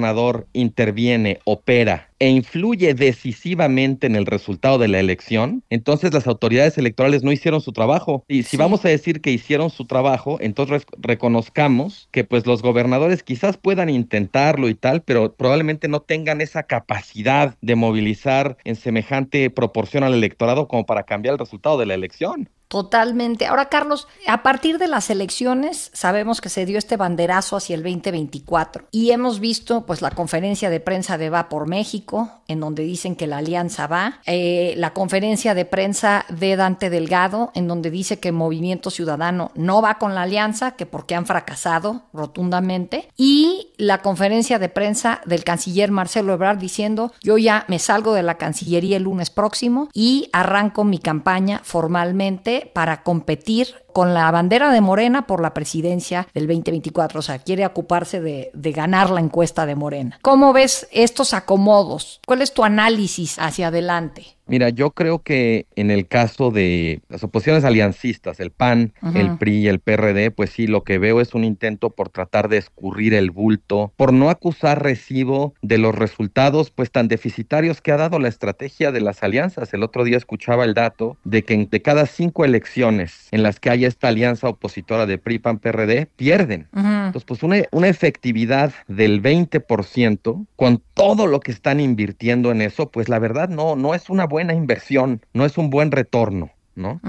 interviene, 0.52 1.40
opera 1.44 2.08
e 2.18 2.28
influye 2.28 2.94
decisivamente 2.94 4.06
en 4.06 4.16
el 4.16 4.26
resultado 4.26 4.78
de 4.78 4.88
la 4.88 4.98
elección, 4.98 5.62
entonces 5.70 6.12
las 6.12 6.26
autoridades 6.26 6.76
electorales 6.76 7.22
no 7.22 7.32
hicieron 7.32 7.60
su 7.60 7.72
trabajo. 7.72 8.24
Y 8.26 8.42
si 8.42 8.56
vamos 8.56 8.84
a 8.84 8.88
decir 8.88 9.20
que 9.20 9.30
hicieron 9.30 9.70
su 9.70 9.84
trabajo, 9.84 10.38
entonces 10.40 10.84
reconozcamos 10.98 12.08
que 12.10 12.24
pues 12.24 12.46
los 12.46 12.62
gobernadores 12.62 13.22
quizás 13.22 13.56
puedan 13.56 13.88
intentarlo 13.88 14.68
y 14.68 14.74
tal, 14.74 15.02
pero 15.02 15.32
probablemente 15.32 15.88
no 15.88 16.00
tengan 16.00 16.40
esa 16.40 16.64
capacidad 16.64 17.56
de 17.60 17.76
movilizar 17.76 18.56
en 18.64 18.76
semejante 18.76 19.48
proporción 19.50 20.02
al 20.02 20.14
electorado 20.14 20.66
como 20.66 20.86
para 20.86 21.04
cambiar 21.04 21.34
el 21.34 21.38
resultado 21.38 21.78
de 21.78 21.86
la 21.86 21.94
elección. 21.94 22.48
Totalmente. 22.68 23.46
Ahora, 23.46 23.70
Carlos, 23.70 24.08
a 24.26 24.42
partir 24.42 24.76
de 24.78 24.88
las 24.88 25.08
elecciones 25.08 25.90
sabemos 25.94 26.42
que 26.42 26.50
se 26.50 26.66
dio 26.66 26.76
este 26.76 26.98
banderazo 26.98 27.56
hacia 27.56 27.74
el 27.74 27.82
2024 27.82 28.88
y 28.90 29.10
hemos 29.10 29.40
visto 29.40 29.86
pues 29.86 30.02
la 30.02 30.10
conferencia 30.10 30.68
de 30.68 30.78
prensa 30.78 31.16
de 31.16 31.30
Va 31.30 31.48
por 31.48 31.66
México, 31.66 32.30
en 32.46 32.60
donde 32.60 32.82
dicen 32.82 33.16
que 33.16 33.26
la 33.26 33.38
alianza 33.38 33.86
va, 33.86 34.20
eh, 34.26 34.74
la 34.76 34.92
conferencia 34.92 35.54
de 35.54 35.64
prensa 35.64 36.26
de 36.28 36.56
Dante 36.56 36.90
Delgado, 36.90 37.52
en 37.54 37.68
donde 37.68 37.90
dice 37.90 38.20
que 38.20 38.32
Movimiento 38.32 38.90
Ciudadano 38.90 39.50
no 39.54 39.80
va 39.80 39.98
con 39.98 40.14
la 40.14 40.22
alianza, 40.22 40.72
que 40.72 40.84
porque 40.84 41.14
han 41.14 41.26
fracasado 41.26 42.02
rotundamente, 42.12 43.08
y 43.16 43.72
la 43.78 44.02
conferencia 44.02 44.58
de 44.58 44.68
prensa 44.68 45.22
del 45.24 45.44
canciller 45.44 45.90
Marcelo 45.90 46.34
Ebrard 46.34 46.58
diciendo 46.58 47.12
yo 47.22 47.38
ya 47.38 47.64
me 47.68 47.78
salgo 47.78 48.12
de 48.12 48.22
la 48.22 48.36
Cancillería 48.36 48.96
el 48.96 49.04
lunes 49.04 49.30
próximo 49.30 49.88
y 49.94 50.28
arranco 50.32 50.84
mi 50.84 50.98
campaña 50.98 51.60
formalmente 51.64 52.57
para 52.66 53.02
competir 53.02 53.74
con 53.98 54.14
la 54.14 54.30
bandera 54.30 54.70
de 54.70 54.80
Morena 54.80 55.26
por 55.26 55.42
la 55.42 55.52
presidencia 55.52 56.28
del 56.32 56.46
2024. 56.46 57.18
O 57.18 57.22
sea, 57.22 57.40
quiere 57.40 57.66
ocuparse 57.66 58.20
de, 58.20 58.52
de, 58.54 58.70
ganar 58.70 59.10
la 59.10 59.18
encuesta 59.18 59.66
de 59.66 59.74
Morena. 59.74 60.20
¿Cómo 60.22 60.52
ves 60.52 60.86
estos 60.92 61.34
acomodos? 61.34 62.20
¿Cuál 62.24 62.42
es 62.42 62.54
tu 62.54 62.62
análisis 62.62 63.40
hacia 63.40 63.66
adelante? 63.66 64.38
Mira, 64.48 64.70
yo 64.70 64.92
creo 64.92 65.18
que 65.18 65.66
en 65.76 65.90
el 65.90 66.08
caso 66.08 66.50
de 66.50 67.02
las 67.10 67.22
oposiciones 67.22 67.64
aliancistas, 67.64 68.40
el 68.40 68.50
PAN, 68.50 68.94
el 69.14 69.36
PRI 69.36 69.58
y 69.58 69.68
el 69.68 69.78
PRD, 69.78 70.30
pues 70.30 70.50
sí, 70.50 70.66
lo 70.66 70.84
que 70.84 70.96
veo 70.96 71.20
es 71.20 71.34
un 71.34 71.44
intento 71.44 71.90
por 71.90 72.08
tratar 72.08 72.48
de 72.48 72.56
escurrir 72.56 73.12
el 73.12 73.30
bulto, 73.30 73.92
por 73.96 74.14
no 74.14 74.30
acusar 74.30 74.82
recibo 74.82 75.52
de 75.60 75.76
los 75.76 75.94
resultados 75.94 76.70
pues 76.70 76.90
tan 76.90 77.08
deficitarios 77.08 77.82
que 77.82 77.92
ha 77.92 77.98
dado 77.98 78.18
la 78.18 78.28
estrategia 78.28 78.90
de 78.90 79.02
las 79.02 79.22
alianzas. 79.22 79.74
El 79.74 79.82
otro 79.82 80.02
día 80.02 80.16
escuchaba 80.16 80.64
el 80.64 80.72
dato 80.72 81.18
de 81.24 81.44
que 81.44 81.68
de 81.70 81.82
cada 81.82 82.06
cinco 82.06 82.46
elecciones 82.46 83.28
en 83.32 83.42
las 83.42 83.60
que 83.60 83.68
hay 83.68 83.84
esta 83.88 84.08
alianza 84.08 84.48
opositora 84.48 85.06
de 85.06 85.18
PRI, 85.18 85.38
PAN, 85.38 85.58
PRD, 85.58 86.06
pierden. 86.16 86.68
Entonces, 86.74 87.24
pues 87.24 87.42
una, 87.42 87.62
una 87.72 87.88
efectividad 87.88 88.72
del 88.86 89.22
20% 89.22 90.46
con 90.56 90.82
todo 90.94 91.26
lo 91.26 91.40
que 91.40 91.50
están 91.50 91.80
invirtiendo 91.80 92.50
en 92.50 92.62
eso, 92.62 92.90
pues 92.90 93.08
la 93.08 93.18
verdad 93.18 93.48
no, 93.48 93.76
no 93.76 93.94
es 93.94 94.10
una 94.10 94.26
buena 94.26 94.54
inversión, 94.54 95.22
no 95.32 95.44
es 95.44 95.58
un 95.58 95.70
buen 95.70 95.90
retorno. 95.90 96.50
¿No? 96.78 97.00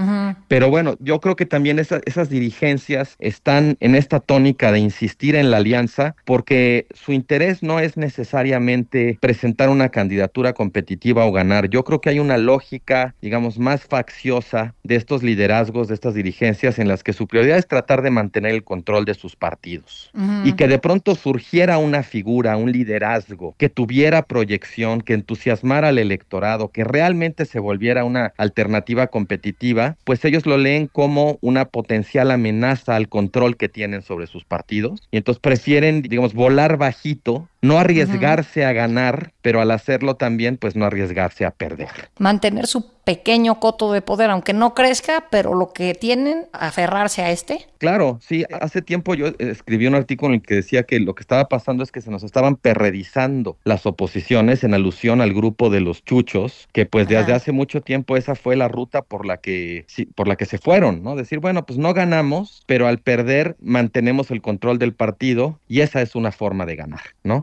Pero 0.48 0.68
bueno, 0.68 0.96
yo 1.00 1.20
creo 1.20 1.36
que 1.36 1.46
también 1.46 1.78
esas 1.78 2.28
dirigencias 2.28 3.16
están 3.18 3.76
en 3.80 3.94
esta 3.94 4.20
tónica 4.20 4.72
de 4.72 4.80
insistir 4.80 5.36
en 5.36 5.50
la 5.50 5.58
alianza 5.58 6.16
porque 6.24 6.86
su 6.92 7.12
interés 7.12 7.62
no 7.62 7.78
es 7.78 7.96
necesariamente 7.96 9.18
presentar 9.20 9.68
una 9.68 9.88
candidatura 9.88 10.52
competitiva 10.52 11.24
o 11.24 11.32
ganar. 11.32 11.70
Yo 11.70 11.84
creo 11.84 12.00
que 12.00 12.10
hay 12.10 12.18
una 12.18 12.36
lógica, 12.36 13.14
digamos, 13.22 13.58
más 13.58 13.84
facciosa 13.84 14.74
de 14.82 14.96
estos 14.96 15.22
liderazgos, 15.22 15.88
de 15.88 15.94
estas 15.94 16.14
dirigencias 16.14 16.78
en 16.78 16.88
las 16.88 17.04
que 17.04 17.12
su 17.12 17.26
prioridad 17.26 17.58
es 17.58 17.68
tratar 17.68 18.02
de 18.02 18.10
mantener 18.10 18.52
el 18.52 18.64
control 18.64 19.04
de 19.04 19.14
sus 19.14 19.36
partidos 19.36 20.10
y 20.44 20.54
que 20.54 20.66
de 20.66 20.78
pronto 20.78 21.14
surgiera 21.14 21.78
una 21.78 22.02
figura, 22.02 22.56
un 22.56 22.72
liderazgo 22.72 23.54
que 23.56 23.68
tuviera 23.68 24.22
proyección, 24.22 25.00
que 25.00 25.14
entusiasmara 25.14 25.88
al 25.88 25.98
electorado, 25.98 26.68
que 26.68 26.84
realmente 26.84 27.44
se 27.44 27.60
volviera 27.60 28.04
una 28.04 28.32
alternativa 28.36 29.06
competitiva 29.06 29.59
pues 30.04 30.24
ellos 30.24 30.46
lo 30.46 30.56
leen 30.56 30.86
como 30.86 31.38
una 31.40 31.66
potencial 31.66 32.30
amenaza 32.30 32.96
al 32.96 33.08
control 33.08 33.56
que 33.56 33.68
tienen 33.68 34.02
sobre 34.02 34.26
sus 34.26 34.44
partidos 34.44 35.02
y 35.10 35.18
entonces 35.18 35.40
prefieren, 35.40 36.02
digamos, 36.02 36.34
volar 36.34 36.78
bajito, 36.78 37.48
no 37.60 37.78
arriesgarse 37.78 38.64
a 38.64 38.72
ganar, 38.72 39.32
pero 39.42 39.60
al 39.60 39.70
hacerlo 39.70 40.16
también, 40.16 40.56
pues 40.56 40.76
no 40.76 40.86
arriesgarse 40.86 41.44
a 41.44 41.50
perder. 41.50 41.88
Mantener 42.18 42.66
su 42.66 42.90
pequeño 43.04 43.60
coto 43.60 43.92
de 43.92 44.00
poder, 44.00 44.30
aunque 44.30 44.54
no 44.54 44.74
crezca, 44.74 45.26
pero 45.30 45.54
lo 45.54 45.72
que 45.72 45.94
tienen, 45.94 46.46
aferrarse 46.52 47.22
a 47.22 47.30
este. 47.30 47.66
Claro, 47.80 48.18
sí, 48.20 48.44
hace 48.60 48.82
tiempo 48.82 49.14
yo 49.14 49.28
escribí 49.38 49.86
un 49.86 49.94
artículo 49.94 50.34
en 50.34 50.40
el 50.40 50.46
que 50.46 50.56
decía 50.56 50.82
que 50.82 51.00
lo 51.00 51.14
que 51.14 51.22
estaba 51.22 51.48
pasando 51.48 51.82
es 51.82 51.90
que 51.90 52.02
se 52.02 52.10
nos 52.10 52.22
estaban 52.22 52.56
perredizando 52.56 53.56
las 53.64 53.86
oposiciones 53.86 54.64
en 54.64 54.74
alusión 54.74 55.22
al 55.22 55.32
grupo 55.32 55.70
de 55.70 55.80
los 55.80 56.04
chuchos, 56.04 56.68
que 56.72 56.84
pues 56.84 57.08
desde 57.08 57.32
hace 57.32 57.52
mucho 57.52 57.80
tiempo 57.80 58.18
esa 58.18 58.34
fue 58.34 58.54
la 58.54 58.68
ruta 58.68 59.00
por 59.00 59.24
la 59.24 59.38
que 59.38 59.86
por 60.14 60.28
la 60.28 60.36
que 60.36 60.44
se 60.44 60.58
fueron, 60.58 61.02
¿no? 61.02 61.16
Decir, 61.16 61.38
bueno, 61.38 61.64
pues 61.64 61.78
no 61.78 61.94
ganamos, 61.94 62.64
pero 62.66 62.86
al 62.86 62.98
perder 62.98 63.56
mantenemos 63.62 64.30
el 64.30 64.42
control 64.42 64.78
del 64.78 64.92
partido 64.92 65.58
y 65.66 65.80
esa 65.80 66.02
es 66.02 66.14
una 66.14 66.32
forma 66.32 66.66
de 66.66 66.76
ganar, 66.76 67.00
¿no? 67.24 67.42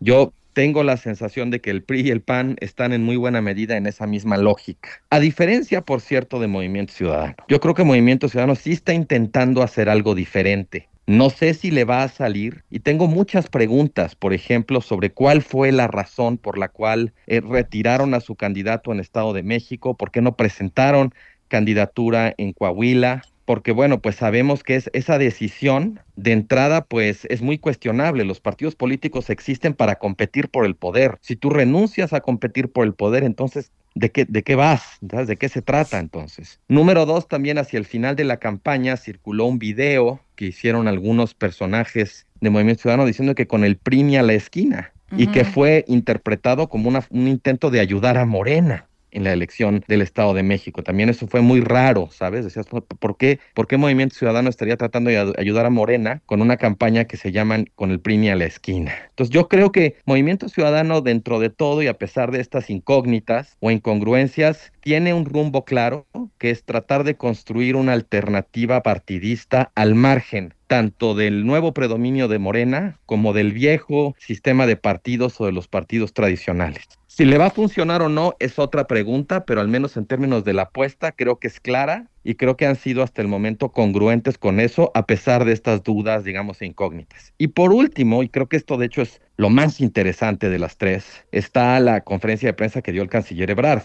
Yo 0.00 0.32
tengo 0.58 0.82
la 0.82 0.96
sensación 0.96 1.52
de 1.52 1.60
que 1.60 1.70
el 1.70 1.84
PRI 1.84 2.00
y 2.00 2.10
el 2.10 2.20
PAN 2.20 2.56
están 2.58 2.92
en 2.92 3.04
muy 3.04 3.14
buena 3.14 3.40
medida 3.40 3.76
en 3.76 3.86
esa 3.86 4.08
misma 4.08 4.36
lógica. 4.36 4.88
A 5.08 5.20
diferencia, 5.20 5.82
por 5.82 6.00
cierto, 6.00 6.40
de 6.40 6.48
Movimiento 6.48 6.92
Ciudadano. 6.92 7.36
Yo 7.46 7.60
creo 7.60 7.74
que 7.74 7.84
Movimiento 7.84 8.28
Ciudadano 8.28 8.56
sí 8.56 8.72
está 8.72 8.92
intentando 8.92 9.62
hacer 9.62 9.88
algo 9.88 10.16
diferente. 10.16 10.88
No 11.06 11.30
sé 11.30 11.54
si 11.54 11.70
le 11.70 11.84
va 11.84 12.02
a 12.02 12.08
salir 12.08 12.64
y 12.70 12.80
tengo 12.80 13.06
muchas 13.06 13.48
preguntas, 13.48 14.16
por 14.16 14.32
ejemplo, 14.32 14.80
sobre 14.80 15.12
cuál 15.12 15.42
fue 15.42 15.70
la 15.70 15.86
razón 15.86 16.38
por 16.38 16.58
la 16.58 16.66
cual 16.66 17.12
eh, 17.28 17.40
retiraron 17.40 18.12
a 18.14 18.20
su 18.20 18.34
candidato 18.34 18.90
en 18.90 18.98
Estado 18.98 19.34
de 19.34 19.44
México, 19.44 19.96
por 19.96 20.10
qué 20.10 20.22
no 20.22 20.34
presentaron 20.34 21.14
candidatura 21.46 22.34
en 22.36 22.52
Coahuila, 22.52 23.22
porque 23.48 23.72
bueno, 23.72 24.02
pues 24.02 24.16
sabemos 24.16 24.62
que 24.62 24.76
es 24.76 24.90
esa 24.92 25.16
decisión 25.16 26.00
de 26.16 26.32
entrada 26.32 26.84
pues 26.84 27.24
es 27.30 27.40
muy 27.40 27.56
cuestionable. 27.56 28.26
Los 28.26 28.40
partidos 28.40 28.74
políticos 28.74 29.30
existen 29.30 29.72
para 29.72 29.94
competir 29.94 30.50
por 30.50 30.66
el 30.66 30.76
poder. 30.76 31.16
Si 31.22 31.34
tú 31.34 31.48
renuncias 31.48 32.12
a 32.12 32.20
competir 32.20 32.70
por 32.70 32.84
el 32.84 32.92
poder, 32.92 33.24
entonces 33.24 33.72
¿De 33.94 34.10
qué, 34.12 34.26
¿De 34.26 34.42
qué 34.42 34.54
vas? 34.54 34.98
¿De 35.00 35.36
qué 35.36 35.48
se 35.48 35.62
trata 35.62 35.98
entonces? 35.98 36.60
Número 36.68 37.06
dos, 37.06 37.26
también 37.26 37.56
hacia 37.56 37.78
el 37.78 37.86
final 37.86 38.16
de 38.16 38.24
la 38.24 38.36
campaña 38.36 38.98
circuló 38.98 39.46
un 39.46 39.58
video 39.58 40.20
que 40.36 40.44
hicieron 40.44 40.86
algunos 40.86 41.32
personajes 41.32 42.26
de 42.42 42.50
Movimiento 42.50 42.82
Ciudadano 42.82 43.06
diciendo 43.06 43.34
que 43.34 43.46
con 43.46 43.64
el 43.64 43.78
PRI 43.78 44.16
a 44.16 44.22
la 44.22 44.34
esquina 44.34 44.92
y 45.16 45.28
que 45.28 45.44
fue 45.44 45.86
interpretado 45.88 46.68
como 46.68 46.90
una, 46.90 47.02
un 47.08 47.26
intento 47.26 47.70
de 47.70 47.80
ayudar 47.80 48.18
a 48.18 48.26
Morena 48.26 48.88
en 49.18 49.24
la 49.24 49.32
elección 49.32 49.84
del 49.86 50.02
Estado 50.02 50.32
de 50.32 50.42
México. 50.42 50.82
También 50.82 51.08
eso 51.08 51.26
fue 51.26 51.40
muy 51.40 51.60
raro, 51.60 52.08
¿sabes? 52.10 52.44
Decías, 52.44 52.66
¿por 52.66 53.16
qué, 53.16 53.38
¿por 53.54 53.66
qué 53.66 53.76
Movimiento 53.76 54.14
Ciudadano 54.14 54.48
estaría 54.48 54.76
tratando 54.76 55.10
de 55.10 55.34
ayudar 55.36 55.66
a 55.66 55.70
Morena 55.70 56.22
con 56.24 56.40
una 56.40 56.56
campaña 56.56 57.04
que 57.04 57.16
se 57.16 57.32
llaman 57.32 57.66
con 57.74 57.90
el 57.90 58.00
PRI 58.00 58.30
a 58.30 58.36
la 58.36 58.46
esquina? 58.46 58.94
Entonces 59.10 59.34
yo 59.34 59.48
creo 59.48 59.72
que 59.72 59.96
Movimiento 60.06 60.48
Ciudadano 60.48 61.00
dentro 61.00 61.38
de 61.38 61.50
todo 61.50 61.82
y 61.82 61.88
a 61.88 61.98
pesar 61.98 62.30
de 62.30 62.40
estas 62.40 62.70
incógnitas 62.70 63.56
o 63.60 63.70
incongruencias, 63.70 64.72
tiene 64.80 65.12
un 65.12 65.26
rumbo 65.26 65.64
claro, 65.64 66.06
que 66.38 66.50
es 66.50 66.64
tratar 66.64 67.04
de 67.04 67.16
construir 67.16 67.76
una 67.76 67.92
alternativa 67.92 68.82
partidista 68.82 69.70
al 69.74 69.94
margen 69.94 70.54
tanto 70.68 71.14
del 71.14 71.44
nuevo 71.44 71.74
predominio 71.74 72.28
de 72.28 72.38
Morena 72.38 73.00
como 73.06 73.32
del 73.32 73.52
viejo 73.52 74.14
sistema 74.18 74.66
de 74.66 74.76
partidos 74.76 75.40
o 75.40 75.46
de 75.46 75.52
los 75.52 75.66
partidos 75.66 76.12
tradicionales. 76.12 76.84
Si 77.06 77.24
le 77.24 77.36
va 77.36 77.46
a 77.46 77.50
funcionar 77.50 78.00
o 78.02 78.08
no 78.08 78.36
es 78.38 78.60
otra 78.60 78.86
pregunta, 78.86 79.44
pero 79.44 79.60
al 79.60 79.66
menos 79.66 79.96
en 79.96 80.06
términos 80.06 80.44
de 80.44 80.52
la 80.52 80.62
apuesta 80.62 81.10
creo 81.10 81.40
que 81.40 81.48
es 81.48 81.58
clara 81.58 82.06
y 82.22 82.36
creo 82.36 82.56
que 82.56 82.66
han 82.66 82.76
sido 82.76 83.02
hasta 83.02 83.22
el 83.22 83.26
momento 83.26 83.70
congruentes 83.72 84.38
con 84.38 84.60
eso 84.60 84.92
a 84.94 85.06
pesar 85.06 85.44
de 85.44 85.52
estas 85.52 85.82
dudas, 85.82 86.22
digamos, 86.22 86.62
incógnitas. 86.62 87.32
Y 87.38 87.48
por 87.48 87.72
último, 87.72 88.22
y 88.22 88.28
creo 88.28 88.48
que 88.48 88.56
esto 88.56 88.76
de 88.76 88.86
hecho 88.86 89.02
es 89.02 89.20
lo 89.36 89.50
más 89.50 89.80
interesante 89.80 90.48
de 90.48 90.60
las 90.60 90.76
tres, 90.76 91.24
está 91.32 91.80
la 91.80 92.02
conferencia 92.02 92.50
de 92.50 92.52
prensa 92.52 92.82
que 92.82 92.92
dio 92.92 93.02
el 93.02 93.08
canciller 93.08 93.50
Ebrard, 93.50 93.82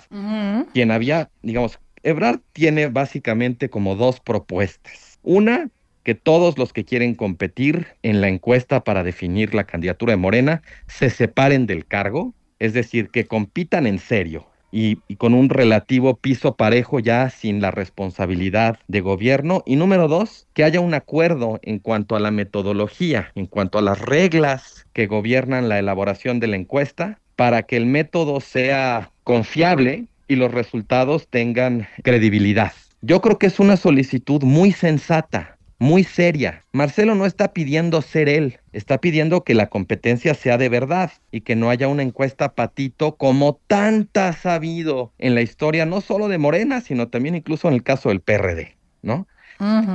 quien 0.74 0.92
había, 0.92 1.32
digamos, 1.42 1.80
Ebrard 2.04 2.42
tiene 2.52 2.88
básicamente 2.88 3.70
como 3.70 3.96
dos 3.96 4.20
propuestas. 4.20 5.18
Una, 5.24 5.70
que 6.04 6.16
todos 6.16 6.58
los 6.58 6.74
que 6.74 6.86
quieren 6.86 7.16
competir 7.16 7.88
en 8.04 8.22
la 8.22 8.28
encuesta 8.28 8.84
para 8.84 9.04
definir 9.04 9.54
la 9.54 9.64
candidatura 9.64 10.14
de 10.14 10.18
Morena 10.18 10.62
se 10.88 11.10
separen 11.10 11.66
del 11.66 11.86
cargo 11.86 12.34
es 12.64 12.72
decir, 12.72 13.10
que 13.10 13.26
compitan 13.26 13.86
en 13.86 14.00
serio 14.00 14.48
y, 14.72 14.96
con 15.18 15.34
un 15.34 15.50
relativo 15.50 16.16
piso 16.16 16.56
parejo 16.56 17.02
ya 17.02 17.30
sin 17.30 17.60
la 17.62 17.72
responsabilidad 17.72 18.80
de 18.88 19.02
gobierno. 19.02 19.64
Y 19.66 19.76
número 19.76 20.08
dos, 20.08 20.48
que 20.54 20.64
haya 20.64 20.80
un 20.80 20.94
acuerdo 20.94 21.60
en 21.62 21.80
cuanto 21.80 22.16
a 22.16 22.22
la 22.22 22.32
metodología, 22.32 23.34
en 23.36 23.48
cuanto 23.48 23.80
a 23.80 23.82
las 23.82 24.00
reglas 24.00 24.88
que 24.94 25.08
gobiernan 25.08 25.68
la 25.68 25.78
elaboración 25.78 26.40
de 26.40 26.48
la 26.48 26.56
encuesta, 26.56 27.20
para 27.36 27.64
que 27.64 27.76
el 27.76 27.86
método 27.86 28.40
sea 28.40 29.12
confiable 29.26 30.06
y 30.30 30.38
los 30.38 30.54
resultados 30.54 31.28
tengan 31.28 31.90
credibilidad. 32.02 32.72
Yo 33.02 33.20
creo 33.20 33.38
que 33.38 33.48
es 33.48 33.60
una 33.60 33.76
solicitud 33.76 34.42
muy 34.44 34.72
sensata 34.72 35.58
muy 35.84 36.06
seria. 36.06 36.64
Marcelo 36.72 37.14
no 37.14 37.26
está 37.26 37.52
pidiendo 37.52 38.02
ser 38.02 38.30
él, 38.30 38.60
está 38.72 39.00
pidiendo 39.00 39.44
que 39.44 39.54
la 39.54 39.68
competencia 39.68 40.34
sea 40.34 40.58
de 40.58 40.70
verdad 40.70 41.12
y 41.30 41.42
que 41.42 41.58
no 41.58 41.70
haya 41.70 41.90
una 41.90 42.04
encuesta 42.04 42.56
patito 42.56 43.16
como 43.16 43.60
tanta 43.68 44.30
ha 44.30 44.34
sabido 44.34 45.12
en 45.20 45.36
la 45.36 45.42
historia, 45.42 45.86
no 45.86 46.00
solo 46.00 46.30
de 46.30 46.38
Morena, 46.38 46.80
sino 46.80 47.10
también 47.10 47.36
incluso 47.36 47.68
en 47.68 47.74
el 47.74 47.84
caso 47.84 48.08
del 48.08 48.22
PRD, 48.22 48.78
¿no? 49.02 49.28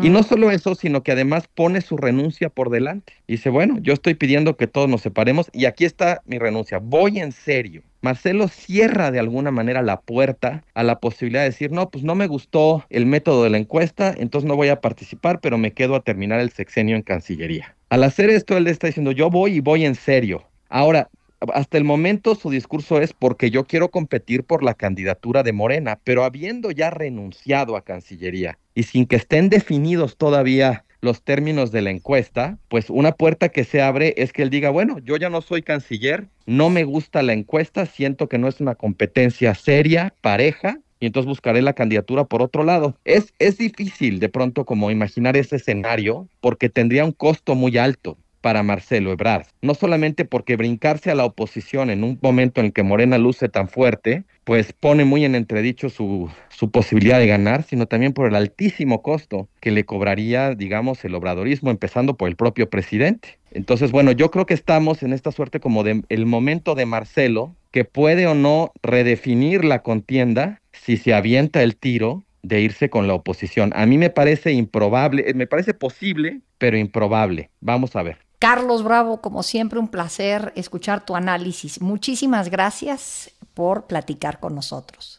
Y 0.02 0.10
no 0.10 0.22
solo 0.22 0.50
eso, 0.50 0.74
sino 0.74 1.02
que 1.02 1.12
además 1.12 1.48
pone 1.54 1.80
su 1.80 1.96
renuncia 1.96 2.50
por 2.50 2.68
delante. 2.70 3.14
Y 3.26 3.32
dice, 3.34 3.48
bueno, 3.48 3.78
yo 3.80 3.94
estoy 3.94 4.14
pidiendo 4.14 4.56
que 4.56 4.66
todos 4.66 4.88
nos 4.88 5.00
separemos 5.00 5.50
y 5.52 5.64
aquí 5.64 5.84
está 5.86 6.22
mi 6.26 6.38
renuncia. 6.38 6.78
Voy 6.78 7.18
en 7.18 7.32
serio 7.32 7.82
Marcelo 8.00 8.48
cierra 8.48 9.10
de 9.10 9.18
alguna 9.18 9.50
manera 9.50 9.82
la 9.82 10.00
puerta 10.00 10.64
a 10.74 10.82
la 10.82 11.00
posibilidad 11.00 11.42
de 11.42 11.50
decir, 11.50 11.72
no, 11.72 11.90
pues 11.90 12.04
no 12.04 12.14
me 12.14 12.26
gustó 12.26 12.84
el 12.90 13.06
método 13.06 13.44
de 13.44 13.50
la 13.50 13.58
encuesta, 13.58 14.14
entonces 14.16 14.46
no 14.46 14.56
voy 14.56 14.68
a 14.68 14.80
participar, 14.80 15.40
pero 15.40 15.58
me 15.58 15.72
quedo 15.72 15.96
a 15.96 16.02
terminar 16.02 16.40
el 16.40 16.50
sexenio 16.50 16.96
en 16.96 17.02
Cancillería. 17.02 17.76
Al 17.90 18.04
hacer 18.04 18.30
esto, 18.30 18.56
él 18.56 18.66
está 18.66 18.86
diciendo, 18.86 19.12
yo 19.12 19.30
voy 19.30 19.54
y 19.54 19.60
voy 19.60 19.84
en 19.84 19.94
serio. 19.94 20.44
Ahora, 20.68 21.08
hasta 21.54 21.78
el 21.78 21.84
momento 21.84 22.34
su 22.34 22.50
discurso 22.50 23.00
es 23.00 23.12
porque 23.12 23.50
yo 23.50 23.64
quiero 23.64 23.90
competir 23.90 24.44
por 24.44 24.62
la 24.62 24.74
candidatura 24.74 25.42
de 25.42 25.52
Morena, 25.52 26.00
pero 26.02 26.24
habiendo 26.24 26.70
ya 26.70 26.90
renunciado 26.90 27.76
a 27.76 27.82
Cancillería 27.82 28.58
y 28.74 28.84
sin 28.84 29.06
que 29.06 29.16
estén 29.16 29.48
definidos 29.48 30.16
todavía 30.16 30.84
los 31.00 31.22
términos 31.22 31.70
de 31.70 31.82
la 31.82 31.90
encuesta, 31.90 32.58
pues 32.68 32.90
una 32.90 33.12
puerta 33.12 33.48
que 33.48 33.64
se 33.64 33.82
abre 33.82 34.14
es 34.16 34.32
que 34.32 34.42
él 34.42 34.50
diga, 34.50 34.70
bueno, 34.70 34.98
yo 34.98 35.16
ya 35.16 35.30
no 35.30 35.40
soy 35.40 35.62
canciller, 35.62 36.26
no 36.46 36.70
me 36.70 36.84
gusta 36.84 37.22
la 37.22 37.32
encuesta, 37.32 37.86
siento 37.86 38.28
que 38.28 38.38
no 38.38 38.48
es 38.48 38.60
una 38.60 38.74
competencia 38.74 39.54
seria, 39.54 40.14
pareja, 40.20 40.78
y 41.00 41.06
entonces 41.06 41.28
buscaré 41.28 41.62
la 41.62 41.74
candidatura 41.74 42.24
por 42.24 42.42
otro 42.42 42.64
lado. 42.64 42.96
Es, 43.04 43.32
es 43.38 43.58
difícil 43.58 44.18
de 44.18 44.28
pronto 44.28 44.64
como 44.64 44.90
imaginar 44.90 45.36
ese 45.36 45.56
escenario 45.56 46.28
porque 46.40 46.68
tendría 46.68 47.04
un 47.04 47.12
costo 47.12 47.54
muy 47.54 47.78
alto 47.78 48.18
para 48.48 48.62
Marcelo 48.62 49.12
Ebrard. 49.12 49.44
No 49.60 49.74
solamente 49.74 50.24
porque 50.24 50.56
brincarse 50.56 51.10
a 51.10 51.14
la 51.14 51.26
oposición 51.26 51.90
en 51.90 52.02
un 52.02 52.18
momento 52.22 52.62
en 52.62 52.72
que 52.72 52.82
Morena 52.82 53.18
luce 53.18 53.50
tan 53.50 53.68
fuerte, 53.68 54.24
pues 54.44 54.72
pone 54.72 55.04
muy 55.04 55.26
en 55.26 55.34
entredicho 55.34 55.90
su, 55.90 56.30
su 56.48 56.70
posibilidad 56.70 57.18
de 57.18 57.26
ganar, 57.26 57.62
sino 57.62 57.84
también 57.84 58.14
por 58.14 58.26
el 58.26 58.34
altísimo 58.34 59.02
costo 59.02 59.50
que 59.60 59.70
le 59.70 59.84
cobraría, 59.84 60.54
digamos, 60.54 61.04
el 61.04 61.14
obradorismo, 61.14 61.70
empezando 61.70 62.16
por 62.16 62.30
el 62.30 62.36
propio 62.36 62.70
presidente. 62.70 63.38
Entonces, 63.50 63.92
bueno, 63.92 64.12
yo 64.12 64.30
creo 64.30 64.46
que 64.46 64.54
estamos 64.54 65.02
en 65.02 65.12
esta 65.12 65.30
suerte 65.30 65.60
como 65.60 65.84
de 65.84 66.02
el 66.08 66.24
momento 66.24 66.74
de 66.74 66.86
Marcelo, 66.86 67.54
que 67.70 67.84
puede 67.84 68.26
o 68.28 68.34
no 68.34 68.72
redefinir 68.82 69.62
la 69.62 69.82
contienda 69.82 70.62
si 70.72 70.96
se 70.96 71.12
avienta 71.12 71.62
el 71.62 71.76
tiro 71.76 72.24
de 72.42 72.62
irse 72.62 72.88
con 72.88 73.08
la 73.08 73.12
oposición. 73.12 73.72
A 73.76 73.84
mí 73.84 73.98
me 73.98 74.08
parece 74.08 74.52
improbable, 74.52 75.34
me 75.34 75.46
parece 75.46 75.74
posible, 75.74 76.40
pero 76.56 76.78
improbable. 76.78 77.50
Vamos 77.60 77.94
a 77.94 78.02
ver. 78.02 78.27
Carlos 78.38 78.84
Bravo, 78.84 79.20
como 79.20 79.42
siempre, 79.42 79.78
un 79.78 79.88
placer 79.88 80.52
escuchar 80.54 81.04
tu 81.04 81.16
análisis. 81.16 81.80
Muchísimas 81.80 82.50
gracias 82.50 83.32
por 83.54 83.86
platicar 83.86 84.38
con 84.38 84.54
nosotros. 84.54 85.18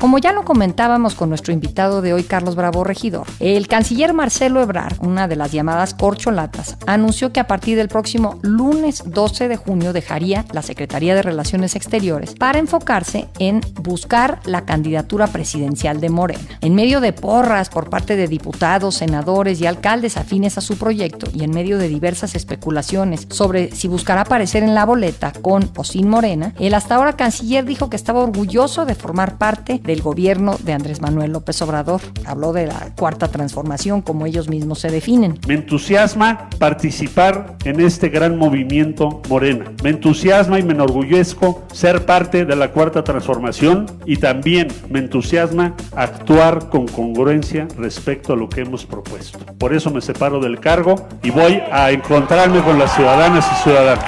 Como 0.00 0.16
ya 0.16 0.32
lo 0.32 0.46
comentábamos 0.46 1.14
con 1.14 1.28
nuestro 1.28 1.52
invitado 1.52 2.00
de 2.00 2.14
hoy, 2.14 2.22
Carlos 2.22 2.56
Bravo 2.56 2.84
Regidor, 2.84 3.26
el 3.38 3.68
canciller 3.68 4.14
Marcelo 4.14 4.62
Ebrard, 4.62 4.96
una 5.00 5.28
de 5.28 5.36
las 5.36 5.52
llamadas 5.52 5.92
corcholatas, 5.92 6.78
anunció 6.86 7.34
que 7.34 7.40
a 7.40 7.46
partir 7.46 7.76
del 7.76 7.88
próximo 7.88 8.38
lunes 8.40 9.02
12 9.04 9.48
de 9.48 9.58
junio 9.58 9.92
dejaría 9.92 10.46
la 10.52 10.62
Secretaría 10.62 11.14
de 11.14 11.20
Relaciones 11.20 11.76
Exteriores 11.76 12.32
para 12.32 12.58
enfocarse 12.58 13.28
en 13.38 13.60
buscar 13.82 14.40
la 14.46 14.64
candidatura 14.64 15.26
presidencial 15.26 16.00
de 16.00 16.08
Morena. 16.08 16.40
En 16.62 16.74
medio 16.74 17.02
de 17.02 17.12
porras 17.12 17.68
por 17.68 17.90
parte 17.90 18.16
de 18.16 18.26
diputados, 18.26 18.94
senadores 18.94 19.60
y 19.60 19.66
alcaldes 19.66 20.16
afines 20.16 20.56
a 20.56 20.62
su 20.62 20.78
proyecto 20.78 21.30
y 21.34 21.44
en 21.44 21.50
medio 21.50 21.76
de 21.76 21.88
diversas 21.88 22.34
especulaciones 22.34 23.26
sobre 23.28 23.70
si 23.72 23.86
buscará 23.86 24.22
aparecer 24.22 24.62
en 24.62 24.74
la 24.74 24.86
boleta 24.86 25.34
con 25.42 25.70
o 25.76 25.84
sin 25.84 26.08
Morena, 26.08 26.54
el 26.58 26.72
hasta 26.72 26.94
ahora 26.94 27.16
canciller 27.16 27.66
dijo 27.66 27.90
que 27.90 27.96
estaba 27.96 28.20
orgulloso 28.20 28.86
de 28.86 28.94
formar 28.94 29.36
parte 29.36 29.78
de 29.84 29.89
del 29.90 30.02
gobierno 30.02 30.56
de 30.62 30.72
Andrés 30.72 31.00
Manuel 31.00 31.32
López 31.32 31.60
Obrador. 31.62 32.00
Habló 32.24 32.52
de 32.52 32.68
la 32.68 32.94
cuarta 32.96 33.26
transformación, 33.26 34.02
como 34.02 34.24
ellos 34.24 34.48
mismos 34.48 34.78
se 34.78 34.88
definen. 34.88 35.40
Me 35.48 35.54
entusiasma 35.54 36.48
participar 36.60 37.56
en 37.64 37.80
este 37.80 38.08
gran 38.08 38.38
movimiento 38.38 39.20
Morena. 39.28 39.72
Me 39.82 39.90
entusiasma 39.90 40.60
y 40.60 40.62
me 40.62 40.74
enorgullezco 40.74 41.64
ser 41.72 42.06
parte 42.06 42.44
de 42.44 42.54
la 42.54 42.70
cuarta 42.70 43.02
transformación 43.02 43.86
y 44.06 44.18
también 44.18 44.68
me 44.88 45.00
entusiasma 45.00 45.74
actuar 45.96 46.68
con 46.68 46.86
congruencia 46.86 47.66
respecto 47.76 48.34
a 48.34 48.36
lo 48.36 48.48
que 48.48 48.60
hemos 48.60 48.86
propuesto. 48.86 49.40
Por 49.58 49.74
eso 49.74 49.90
me 49.90 50.00
separo 50.00 50.38
del 50.38 50.60
cargo 50.60 51.08
y 51.24 51.30
voy 51.30 51.60
a 51.72 51.90
encontrarme 51.90 52.60
con 52.62 52.78
las 52.78 52.94
ciudadanas 52.94 53.44
y 53.50 53.62
ciudadanos. 53.64 54.04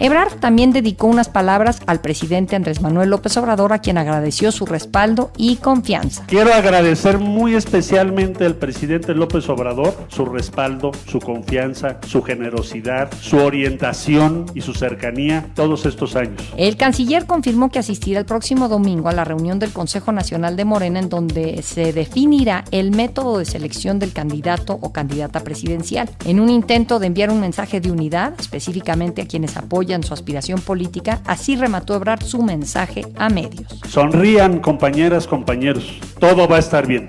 Ebrard 0.00 0.40
también 0.40 0.72
dedicó 0.72 1.06
unas 1.06 1.28
palabras 1.28 1.80
al 1.86 2.00
presidente 2.00 2.56
Andrés 2.56 2.80
Manuel 2.80 3.10
López 3.10 3.36
Obrador, 3.36 3.72
a 3.72 3.78
quien 3.78 3.96
agradeció 3.96 4.50
su 4.50 4.66
respaldo 4.66 5.30
y 5.36 5.56
confianza. 5.56 6.24
Quiero 6.26 6.52
agradecer 6.52 7.18
muy 7.18 7.54
especialmente 7.54 8.44
al 8.44 8.56
presidente 8.56 9.14
López 9.14 9.48
Obrador 9.48 9.94
su 10.08 10.24
respaldo, 10.24 10.90
su 11.06 11.20
confianza, 11.20 11.98
su 12.06 12.22
generosidad, 12.22 13.10
su 13.20 13.36
orientación 13.36 14.46
y 14.54 14.62
su 14.62 14.74
cercanía 14.74 15.46
todos 15.54 15.86
estos 15.86 16.16
años. 16.16 16.42
El 16.56 16.76
canciller 16.76 17.26
confirmó 17.26 17.70
que 17.70 17.78
asistirá 17.78 18.18
el 18.18 18.26
próximo 18.26 18.68
domingo 18.68 19.08
a 19.08 19.12
la 19.12 19.24
reunión 19.24 19.58
del 19.58 19.72
Consejo 19.72 20.10
Nacional 20.12 20.56
de 20.56 20.64
Morena 20.64 20.98
en 20.98 21.08
donde 21.08 21.62
se 21.62 21.92
definirá 21.92 22.64
el 22.72 22.90
método 22.90 23.38
de 23.38 23.44
selección 23.44 23.98
del 23.98 24.12
candidato 24.12 24.76
o 24.80 24.92
candidata 24.92 25.40
presidencial, 25.40 26.10
en 26.24 26.40
un 26.40 26.50
intento 26.50 26.98
de 26.98 27.06
enviar 27.06 27.30
un 27.30 27.40
mensaje 27.40 27.80
de 27.80 27.92
unidad 27.92 28.34
específicamente 28.38 29.22
a 29.22 29.26
quienes 29.26 29.56
apoyan 29.56 29.83
en 29.92 30.02
su 30.02 30.14
aspiración 30.14 30.60
política, 30.60 31.20
así 31.26 31.56
remató 31.56 31.94
Ebrard 31.94 32.22
su 32.22 32.42
mensaje 32.42 33.04
a 33.16 33.28
medios. 33.28 33.80
Sonrían, 33.88 34.60
compañeras, 34.60 35.26
compañeros, 35.26 35.84
todo 36.18 36.48
va 36.48 36.56
a 36.56 36.60
estar 36.60 36.86
bien. 36.86 37.08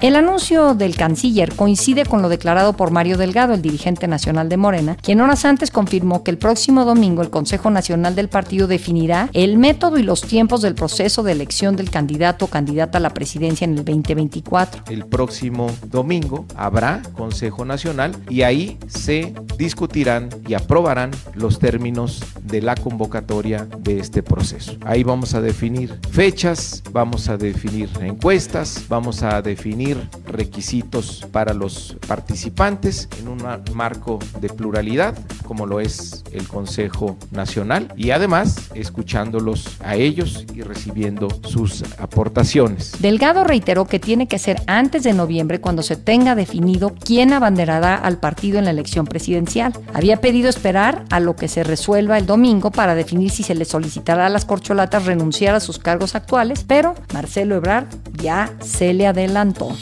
El 0.00 0.14
anuncio 0.14 0.76
del 0.76 0.94
canciller 0.94 1.56
coincide 1.56 2.04
con 2.04 2.22
lo 2.22 2.28
declarado 2.28 2.74
por 2.74 2.92
Mario 2.92 3.18
Delgado, 3.18 3.54
el 3.54 3.62
dirigente 3.62 4.06
nacional 4.06 4.48
de 4.48 4.56
Morena, 4.56 4.96
quien 5.02 5.20
horas 5.20 5.44
antes 5.44 5.72
confirmó 5.72 6.22
que 6.22 6.30
el 6.30 6.38
próximo 6.38 6.84
domingo 6.84 7.20
el 7.20 7.30
Consejo 7.30 7.68
Nacional 7.68 8.14
del 8.14 8.28
Partido 8.28 8.68
definirá 8.68 9.28
el 9.32 9.58
método 9.58 9.98
y 9.98 10.04
los 10.04 10.20
tiempos 10.20 10.62
del 10.62 10.76
proceso 10.76 11.24
de 11.24 11.32
elección 11.32 11.74
del 11.74 11.90
candidato 11.90 12.44
o 12.44 12.48
candidata 12.48 12.98
a 12.98 13.00
la 13.00 13.10
presidencia 13.10 13.64
en 13.64 13.72
el 13.72 13.84
2024. 13.84 14.84
El 14.88 15.04
próximo 15.04 15.68
domingo 15.88 16.46
habrá 16.54 17.02
Consejo 17.14 17.64
Nacional 17.64 18.14
y 18.30 18.42
ahí 18.42 18.78
se 18.86 19.34
discutirán 19.58 20.28
y 20.46 20.54
aprobarán 20.54 21.10
los 21.34 21.58
términos 21.58 22.22
de 22.44 22.62
la 22.62 22.76
convocatoria 22.76 23.66
de 23.80 23.98
este 23.98 24.22
proceso. 24.22 24.76
Ahí 24.84 25.02
vamos 25.02 25.34
a 25.34 25.40
definir 25.40 25.98
fechas, 26.12 26.84
vamos 26.92 27.28
a 27.28 27.36
definir 27.36 27.90
encuestas, 28.00 28.84
vamos 28.88 29.24
a 29.24 29.42
definir 29.42 29.87
requisitos 30.26 31.26
para 31.32 31.54
los 31.54 31.96
participantes 32.06 33.08
en 33.20 33.28
un 33.28 33.42
marco 33.74 34.18
de 34.40 34.48
pluralidad, 34.48 35.16
como 35.46 35.66
lo 35.66 35.80
es 35.80 36.24
el 36.32 36.46
Consejo 36.46 37.16
Nacional, 37.30 37.92
y 37.96 38.10
además 38.10 38.70
escuchándolos 38.74 39.76
a 39.80 39.96
ellos 39.96 40.44
y 40.54 40.62
recibiendo 40.62 41.28
sus 41.42 41.84
aportaciones. 41.98 42.92
Delgado 43.00 43.44
reiteró 43.44 43.86
que 43.86 43.98
tiene 43.98 44.28
que 44.28 44.38
ser 44.38 44.62
antes 44.66 45.02
de 45.02 45.12
noviembre 45.12 45.60
cuando 45.60 45.82
se 45.82 45.96
tenga 45.96 46.34
definido 46.34 46.94
quién 47.04 47.32
abanderará 47.32 47.96
al 47.96 48.18
partido 48.18 48.58
en 48.58 48.64
la 48.64 48.70
elección 48.70 49.06
presidencial. 49.06 49.72
Había 49.94 50.20
pedido 50.20 50.48
esperar 50.48 51.04
a 51.10 51.20
lo 51.20 51.36
que 51.36 51.48
se 51.48 51.64
resuelva 51.64 52.18
el 52.18 52.26
domingo 52.26 52.70
para 52.70 52.94
definir 52.94 53.30
si 53.30 53.42
se 53.42 53.54
le 53.54 53.64
solicitará 53.64 54.26
a 54.26 54.30
las 54.30 54.44
corcholatas 54.44 55.06
renunciar 55.06 55.54
a 55.54 55.60
sus 55.60 55.78
cargos 55.78 56.14
actuales, 56.14 56.64
pero 56.66 56.94
Marcelo 57.12 57.56
Ebrard 57.56 57.86
ya 58.22 58.52
se 58.60 58.92
le 58.92 59.06
adelantó. 59.06 59.77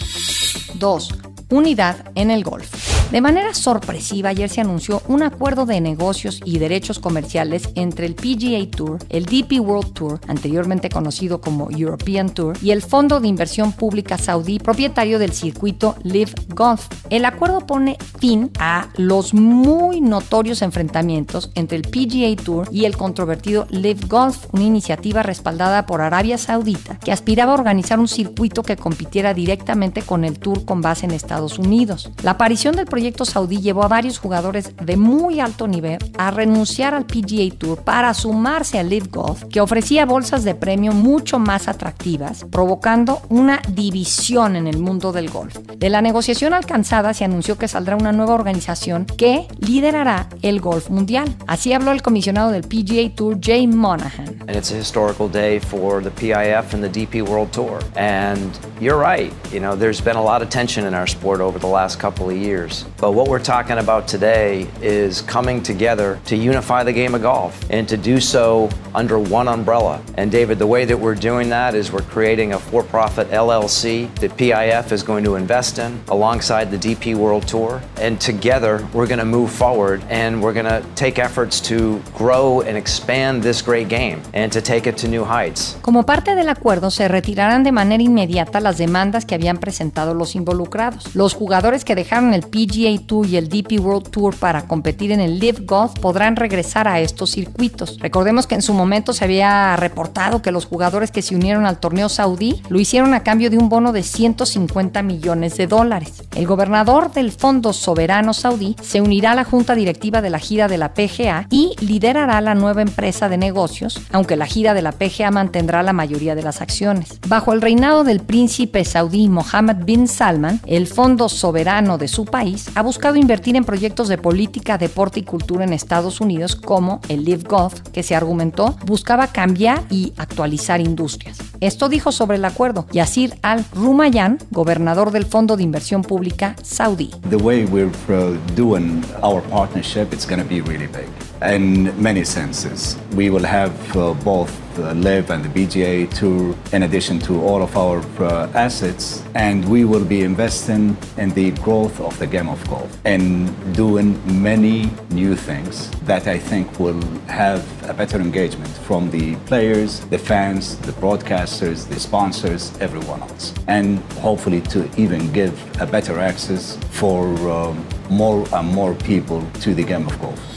2. 0.78 1.35
Unidad 1.48 2.10
en 2.16 2.32
el 2.32 2.42
golf. 2.42 2.96
De 3.12 3.20
manera 3.20 3.54
sorpresiva, 3.54 4.30
ayer 4.30 4.50
se 4.50 4.60
anunció 4.60 5.00
un 5.06 5.22
acuerdo 5.22 5.64
de 5.64 5.80
negocios 5.80 6.40
y 6.44 6.58
derechos 6.58 6.98
comerciales 6.98 7.68
entre 7.76 8.06
el 8.06 8.16
PGA 8.16 8.68
Tour, 8.68 8.98
el 9.10 9.26
DP 9.26 9.60
World 9.60 9.92
Tour, 9.92 10.20
anteriormente 10.26 10.88
conocido 10.88 11.40
como 11.40 11.70
European 11.70 12.30
Tour, 12.30 12.58
y 12.60 12.72
el 12.72 12.82
Fondo 12.82 13.20
de 13.20 13.28
Inversión 13.28 13.70
Pública 13.70 14.18
Saudí, 14.18 14.58
propietario 14.58 15.20
del 15.20 15.32
circuito 15.32 15.94
Live 16.02 16.32
Golf. 16.48 16.88
El 17.08 17.24
acuerdo 17.24 17.64
pone 17.64 17.96
fin 18.18 18.50
a 18.58 18.88
los 18.96 19.32
muy 19.32 20.00
notorios 20.00 20.62
enfrentamientos 20.62 21.52
entre 21.54 21.76
el 21.76 21.82
PGA 21.82 22.34
Tour 22.42 22.68
y 22.72 22.86
el 22.86 22.96
controvertido 22.96 23.68
Live 23.70 24.08
Golf, 24.08 24.46
una 24.52 24.64
iniciativa 24.64 25.22
respaldada 25.22 25.86
por 25.86 26.00
Arabia 26.00 26.38
Saudita 26.38 26.98
que 26.98 27.12
aspiraba 27.12 27.52
a 27.52 27.56
organizar 27.56 28.00
un 28.00 28.08
circuito 28.08 28.64
que 28.64 28.76
compitiera 28.76 29.32
directamente 29.32 30.02
con 30.02 30.24
el 30.24 30.40
Tour 30.40 30.64
con 30.64 30.80
base 30.80 31.06
en 31.06 31.12
Estados 31.12 31.35
Unidos. 31.36 32.10
La 32.22 32.32
aparición 32.32 32.74
del 32.76 32.86
proyecto 32.86 33.24
saudí 33.24 33.60
llevó 33.60 33.84
a 33.84 33.88
varios 33.88 34.18
jugadores 34.18 34.72
de 34.76 34.96
muy 34.96 35.40
alto 35.40 35.68
nivel 35.68 35.98
a 36.18 36.30
renunciar 36.30 36.94
al 36.94 37.06
PGA 37.06 37.54
Tour 37.56 37.82
para 37.82 38.14
sumarse 38.14 38.78
al 38.78 38.88
Live 38.88 39.08
Golf, 39.10 39.44
que 39.44 39.60
ofrecía 39.60 40.06
bolsas 40.06 40.44
de 40.44 40.54
premio 40.54 40.92
mucho 40.92 41.38
más 41.38 41.68
atractivas, 41.68 42.44
provocando 42.50 43.20
una 43.28 43.60
división 43.68 44.56
en 44.56 44.66
el 44.66 44.78
mundo 44.78 45.12
del 45.12 45.30
golf. 45.30 45.58
De 45.76 45.90
la 45.90 46.00
negociación 46.00 46.54
alcanzada 46.54 47.12
se 47.14 47.24
anunció 47.24 47.58
que 47.58 47.68
saldrá 47.68 47.96
una 47.96 48.12
nueva 48.12 48.34
organización 48.34 49.04
que 49.04 49.46
liderará 49.58 50.28
el 50.42 50.60
golf 50.60 50.90
mundial. 50.90 51.34
Así 51.46 51.72
habló 51.72 51.92
el 51.92 52.02
comisionado 52.02 52.50
del 52.50 52.62
PGA 52.62 53.14
Tour, 53.14 53.38
Jay 53.40 53.66
Monahan. 53.66 54.36
And 54.46 54.56
it's 54.56 54.70
a 54.70 54.76
historical 54.76 55.28
day 55.28 55.58
for 55.58 56.02
the 56.02 56.10
PIF 56.10 56.72
and 56.72 56.82
the 56.82 56.88
DP 56.88 57.22
World 57.22 57.52
Tour. 57.52 57.80
And 57.96 58.50
you're 58.80 58.98
right, 58.98 59.32
you 59.52 59.60
know, 59.60 59.76
there's 59.76 60.00
been 60.00 60.16
a 60.16 60.22
lot 60.22 60.42
of 60.42 60.48
tension 60.48 60.86
in 60.86 60.94
our 60.94 61.06
sport 61.06 61.25
over 61.26 61.58
the 61.58 61.66
last 61.66 61.98
couple 61.98 62.30
of 62.30 62.36
years. 62.36 62.84
But 62.98 63.12
what 63.12 63.28
we're 63.28 63.42
talking 63.42 63.78
about 63.78 64.06
today 64.06 64.68
is 64.80 65.22
coming 65.22 65.60
together 65.60 66.20
to 66.26 66.36
unify 66.36 66.84
the 66.84 66.92
game 66.92 67.14
of 67.16 67.22
golf 67.22 67.60
and 67.68 67.88
to 67.88 67.96
do 67.96 68.20
so 68.20 68.70
under 68.94 69.18
one 69.18 69.48
umbrella. 69.48 70.00
And 70.14 70.30
David, 70.30 70.58
the 70.58 70.66
way 70.66 70.84
that 70.84 70.96
we're 70.96 71.16
doing 71.16 71.48
that 71.48 71.74
is 71.74 71.90
we're 71.90 72.02
creating 72.02 72.52
a 72.52 72.58
for 72.60 72.84
profit 72.84 73.28
LLC 73.30 74.14
that 74.20 74.36
PIF 74.36 74.92
is 74.92 75.02
going 75.02 75.24
to 75.24 75.34
invest 75.34 75.78
in 75.78 76.00
alongside 76.08 76.70
the 76.70 76.78
DP 76.78 77.16
World 77.16 77.46
Tour. 77.48 77.82
And 77.96 78.20
together, 78.20 78.86
we're 78.92 79.08
going 79.08 79.18
to 79.18 79.24
move 79.24 79.50
forward 79.50 80.02
and 80.08 80.40
we're 80.40 80.52
going 80.52 80.66
to 80.66 80.84
take 80.94 81.18
efforts 81.18 81.60
to 81.62 82.00
grow 82.14 82.60
and 82.60 82.76
expand 82.76 83.42
this 83.42 83.62
great 83.62 83.88
game 83.88 84.22
and 84.32 84.52
to 84.52 84.60
take 84.60 84.86
it 84.86 84.96
to 84.98 85.08
new 85.08 85.24
heights. 85.24 85.76
Como 85.82 86.04
parte 86.04 86.36
del 86.36 86.48
acuerdo, 86.48 86.90
se 86.90 87.08
retirarán 87.08 87.64
de 87.64 87.72
manera 87.72 88.02
inmediata 88.02 88.60
las 88.60 88.78
demandas 88.78 89.24
que 89.24 89.34
habían 89.34 89.58
presentado 89.58 90.14
los 90.14 90.36
involucrados. 90.36 91.15
Los 91.16 91.32
jugadores 91.32 91.86
que 91.86 91.94
dejaron 91.94 92.34
el 92.34 92.42
PGA 92.42 92.94
Tour 93.06 93.26
y 93.26 93.38
el 93.38 93.48
DP 93.48 93.80
World 93.80 94.10
Tour 94.10 94.36
para 94.36 94.68
competir 94.68 95.12
en 95.12 95.20
el 95.20 95.38
Live 95.38 95.62
Golf 95.64 95.98
podrán 95.98 96.36
regresar 96.36 96.86
a 96.86 97.00
estos 97.00 97.30
circuitos. 97.30 97.98
Recordemos 98.00 98.46
que 98.46 98.54
en 98.54 98.60
su 98.60 98.74
momento 98.74 99.14
se 99.14 99.24
había 99.24 99.74
reportado 99.76 100.42
que 100.42 100.52
los 100.52 100.66
jugadores 100.66 101.10
que 101.10 101.22
se 101.22 101.34
unieron 101.34 101.64
al 101.64 101.80
torneo 101.80 102.10
saudí 102.10 102.60
lo 102.68 102.78
hicieron 102.78 103.14
a 103.14 103.22
cambio 103.22 103.48
de 103.48 103.56
un 103.56 103.70
bono 103.70 103.94
de 103.94 104.02
150 104.02 105.02
millones 105.02 105.56
de 105.56 105.66
dólares. 105.66 106.22
El 106.34 106.46
gobernador 106.46 107.10
del 107.10 107.32
Fondo 107.32 107.72
Soberano 107.72 108.34
Saudí 108.34 108.76
se 108.82 109.00
unirá 109.00 109.32
a 109.32 109.36
la 109.36 109.44
junta 109.44 109.74
directiva 109.74 110.20
de 110.20 110.28
la 110.28 110.38
gira 110.38 110.68
de 110.68 110.76
la 110.76 110.92
PGA 110.92 111.46
y 111.48 111.76
liderará 111.80 112.42
la 112.42 112.54
nueva 112.54 112.82
empresa 112.82 113.30
de 113.30 113.38
negocios, 113.38 114.02
aunque 114.12 114.36
la 114.36 114.44
gira 114.44 114.74
de 114.74 114.82
la 114.82 114.92
PGA 114.92 115.30
mantendrá 115.30 115.82
la 115.82 115.94
mayoría 115.94 116.34
de 116.34 116.42
las 116.42 116.60
acciones. 116.60 117.20
Bajo 117.26 117.54
el 117.54 117.62
reinado 117.62 118.04
del 118.04 118.20
príncipe 118.20 118.84
saudí 118.84 119.30
Mohammed 119.30 119.76
bin 119.86 120.08
Salman, 120.08 120.60
el 120.66 120.86
Fondo 120.86 121.05
Soberano 121.06 121.98
de 121.98 122.08
su 122.08 122.24
país 122.24 122.68
ha 122.74 122.82
buscado 122.82 123.14
invertir 123.14 123.54
en 123.54 123.64
proyectos 123.64 124.08
de 124.08 124.18
política, 124.18 124.76
deporte 124.76 125.20
y 125.20 125.22
cultura 125.22 125.62
en 125.62 125.72
Estados 125.72 126.20
Unidos 126.20 126.56
como 126.56 127.00
el 127.08 127.24
Live 127.24 127.44
Golf, 127.48 127.80
que 127.92 128.02
se 128.02 128.16
argumentó 128.16 128.76
buscaba 128.84 129.28
cambiar 129.28 129.84
y 129.88 130.12
actualizar 130.16 130.80
industrias. 130.80 131.38
Esto 131.60 131.88
dijo 131.88 132.10
sobre 132.10 132.38
el 132.38 132.44
acuerdo 132.44 132.88
Yasir 132.90 133.38
al-Rumayyan, 133.42 134.38
gobernador 134.50 135.12
del 135.12 135.26
Fondo 135.26 135.56
de 135.56 135.62
Inversión 135.62 136.02
Pública 136.02 136.56
saudí. 136.60 137.12
The 137.30 137.36
way 137.36 137.66
we're 137.66 137.92
uh, 138.08 138.36
doing 138.56 139.04
our 139.22 139.40
partnership, 139.42 140.12
it's 140.12 140.26
going 140.26 140.42
to 140.42 140.48
be 140.48 140.60
really 140.60 140.88
big 140.88 141.06
in 141.42 142.00
many 142.02 142.24
senses. 142.24 142.96
We 143.14 143.30
will 143.30 143.44
have 143.44 143.96
uh, 143.96 144.14
both 144.14 144.52
the 144.76 144.94
LIV 144.94 145.30
and 145.30 145.44
the 145.44 145.48
BGA 145.48 146.12
Tour 146.14 146.54
in 146.72 146.82
addition 146.82 147.18
to 147.20 147.40
all 147.40 147.62
of 147.62 147.76
our 147.76 148.00
uh, 148.22 148.50
assets, 148.54 149.22
and 149.34 149.66
we 149.68 149.84
will 149.84 150.04
be 150.04 150.22
investing 150.22 150.96
in 151.16 151.30
the 151.30 151.50
growth 151.62 151.98
of 152.00 152.18
the 152.18 152.26
game 152.26 152.48
of 152.48 152.66
golf 152.68 152.90
and 153.04 153.50
doing 153.74 154.20
many 154.42 154.90
new 155.10 155.34
things 155.34 155.90
that 156.02 156.26
I 156.26 156.38
think 156.38 156.78
will 156.78 157.00
have 157.26 157.64
a 157.88 157.94
better 157.94 158.20
engagement 158.20 158.70
from 158.86 159.10
the 159.10 159.36
players, 159.46 160.00
the 160.06 160.18
fans, 160.18 160.76
the 160.78 160.92
broadcasters, 160.92 161.88
the 161.88 161.98
sponsors, 161.98 162.76
everyone 162.80 163.22
else, 163.22 163.54
and 163.66 163.98
hopefully 164.20 164.60
to 164.62 164.88
even 165.00 165.32
give 165.32 165.54
a 165.80 165.86
better 165.86 166.18
access 166.18 166.76
for 166.90 167.26
um, 167.50 167.86
more 168.10 168.46
and 168.52 168.68
more 168.68 168.94
people 168.94 169.46
to 169.60 169.74
the 169.74 169.82
game 169.82 170.06
of 170.06 170.20
golf. 170.20 170.55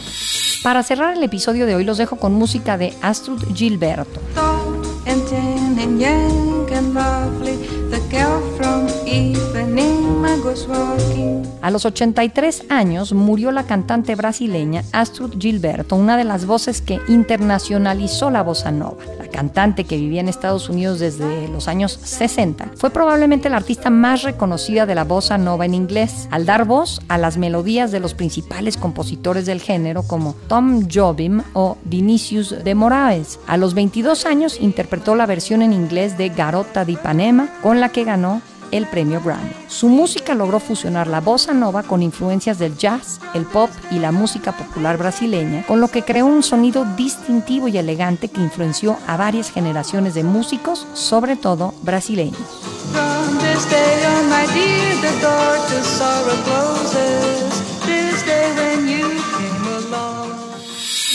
Para 0.63 0.83
cerrar 0.83 1.15
el 1.15 1.23
episodio 1.23 1.65
de 1.65 1.75
hoy 1.75 1.85
los 1.85 1.97
dejo 1.97 2.17
con 2.17 2.33
música 2.33 2.77
de 2.77 2.93
Astrud 3.01 3.41
Gilberto. 3.55 4.19
A 11.61 11.69
los 11.69 11.85
83 11.85 12.63
años 12.69 13.13
murió 13.13 13.51
la 13.51 13.65
cantante 13.65 14.15
brasileña 14.15 14.83
Astrud 14.91 15.35
Gilberto, 15.39 15.95
una 15.95 16.17
de 16.17 16.23
las 16.23 16.47
voces 16.47 16.81
que 16.81 16.99
internacionalizó 17.07 18.31
la 18.31 18.41
bossa 18.41 18.71
nova. 18.71 19.03
La 19.19 19.27
cantante 19.27 19.83
que 19.83 19.97
vivía 19.97 20.21
en 20.21 20.27
Estados 20.27 20.67
Unidos 20.69 20.99
desde 20.99 21.47
los 21.49 21.67
años 21.67 21.99
60 22.03 22.71
fue 22.75 22.89
probablemente 22.89 23.49
la 23.49 23.57
artista 23.57 23.91
más 23.91 24.23
reconocida 24.23 24.87
de 24.87 24.95
la 24.95 25.03
bossa 25.03 25.37
nova 25.37 25.65
en 25.65 25.75
inglés, 25.75 26.27
al 26.31 26.47
dar 26.47 26.65
voz 26.65 26.99
a 27.09 27.19
las 27.19 27.37
melodías 27.37 27.91
de 27.91 27.99
los 27.99 28.15
principales 28.15 28.75
compositores 28.75 29.45
del 29.45 29.61
género 29.61 30.01
como 30.01 30.35
Tom 30.47 30.87
Jobim 30.91 31.43
o 31.53 31.77
Vinicius 31.83 32.63
de 32.63 32.73
Moraes. 32.73 33.39
A 33.45 33.57
los 33.57 33.75
22 33.75 34.25
años 34.25 34.59
interpretó 34.59 35.15
la 35.15 35.27
versión 35.27 35.61
en 35.61 35.73
inglés 35.73 36.17
de 36.17 36.29
Garota 36.29 36.85
de 36.85 36.93
Ipanema, 36.93 37.49
con 37.61 37.79
la 37.79 37.89
que 37.89 38.03
ganó 38.03 38.41
el 38.71 38.85
premio 38.87 39.21
Grammy. 39.21 39.51
Su 39.67 39.89
música 39.89 40.35
logró 40.35 40.59
fusionar 40.59 41.07
la 41.07 41.21
bossa 41.21 41.53
nova 41.53 41.83
con 41.83 42.01
influencias 42.01 42.59
del 42.59 42.77
jazz, 42.77 43.19
el 43.33 43.45
pop 43.45 43.69
y 43.91 43.99
la 43.99 44.11
música 44.11 44.51
popular 44.51 44.97
brasileña, 44.97 45.65
con 45.65 45.81
lo 45.81 45.87
que 45.87 46.03
creó 46.03 46.25
un 46.25 46.43
sonido 46.43 46.85
distintivo 46.95 47.67
y 47.67 47.77
elegante 47.77 48.29
que 48.29 48.41
influenció 48.41 48.97
a 49.07 49.17
varias 49.17 49.51
generaciones 49.51 50.13
de 50.13 50.23
músicos, 50.23 50.87
sobre 50.93 51.35
todo 51.35 51.73
brasileños. 51.83 52.39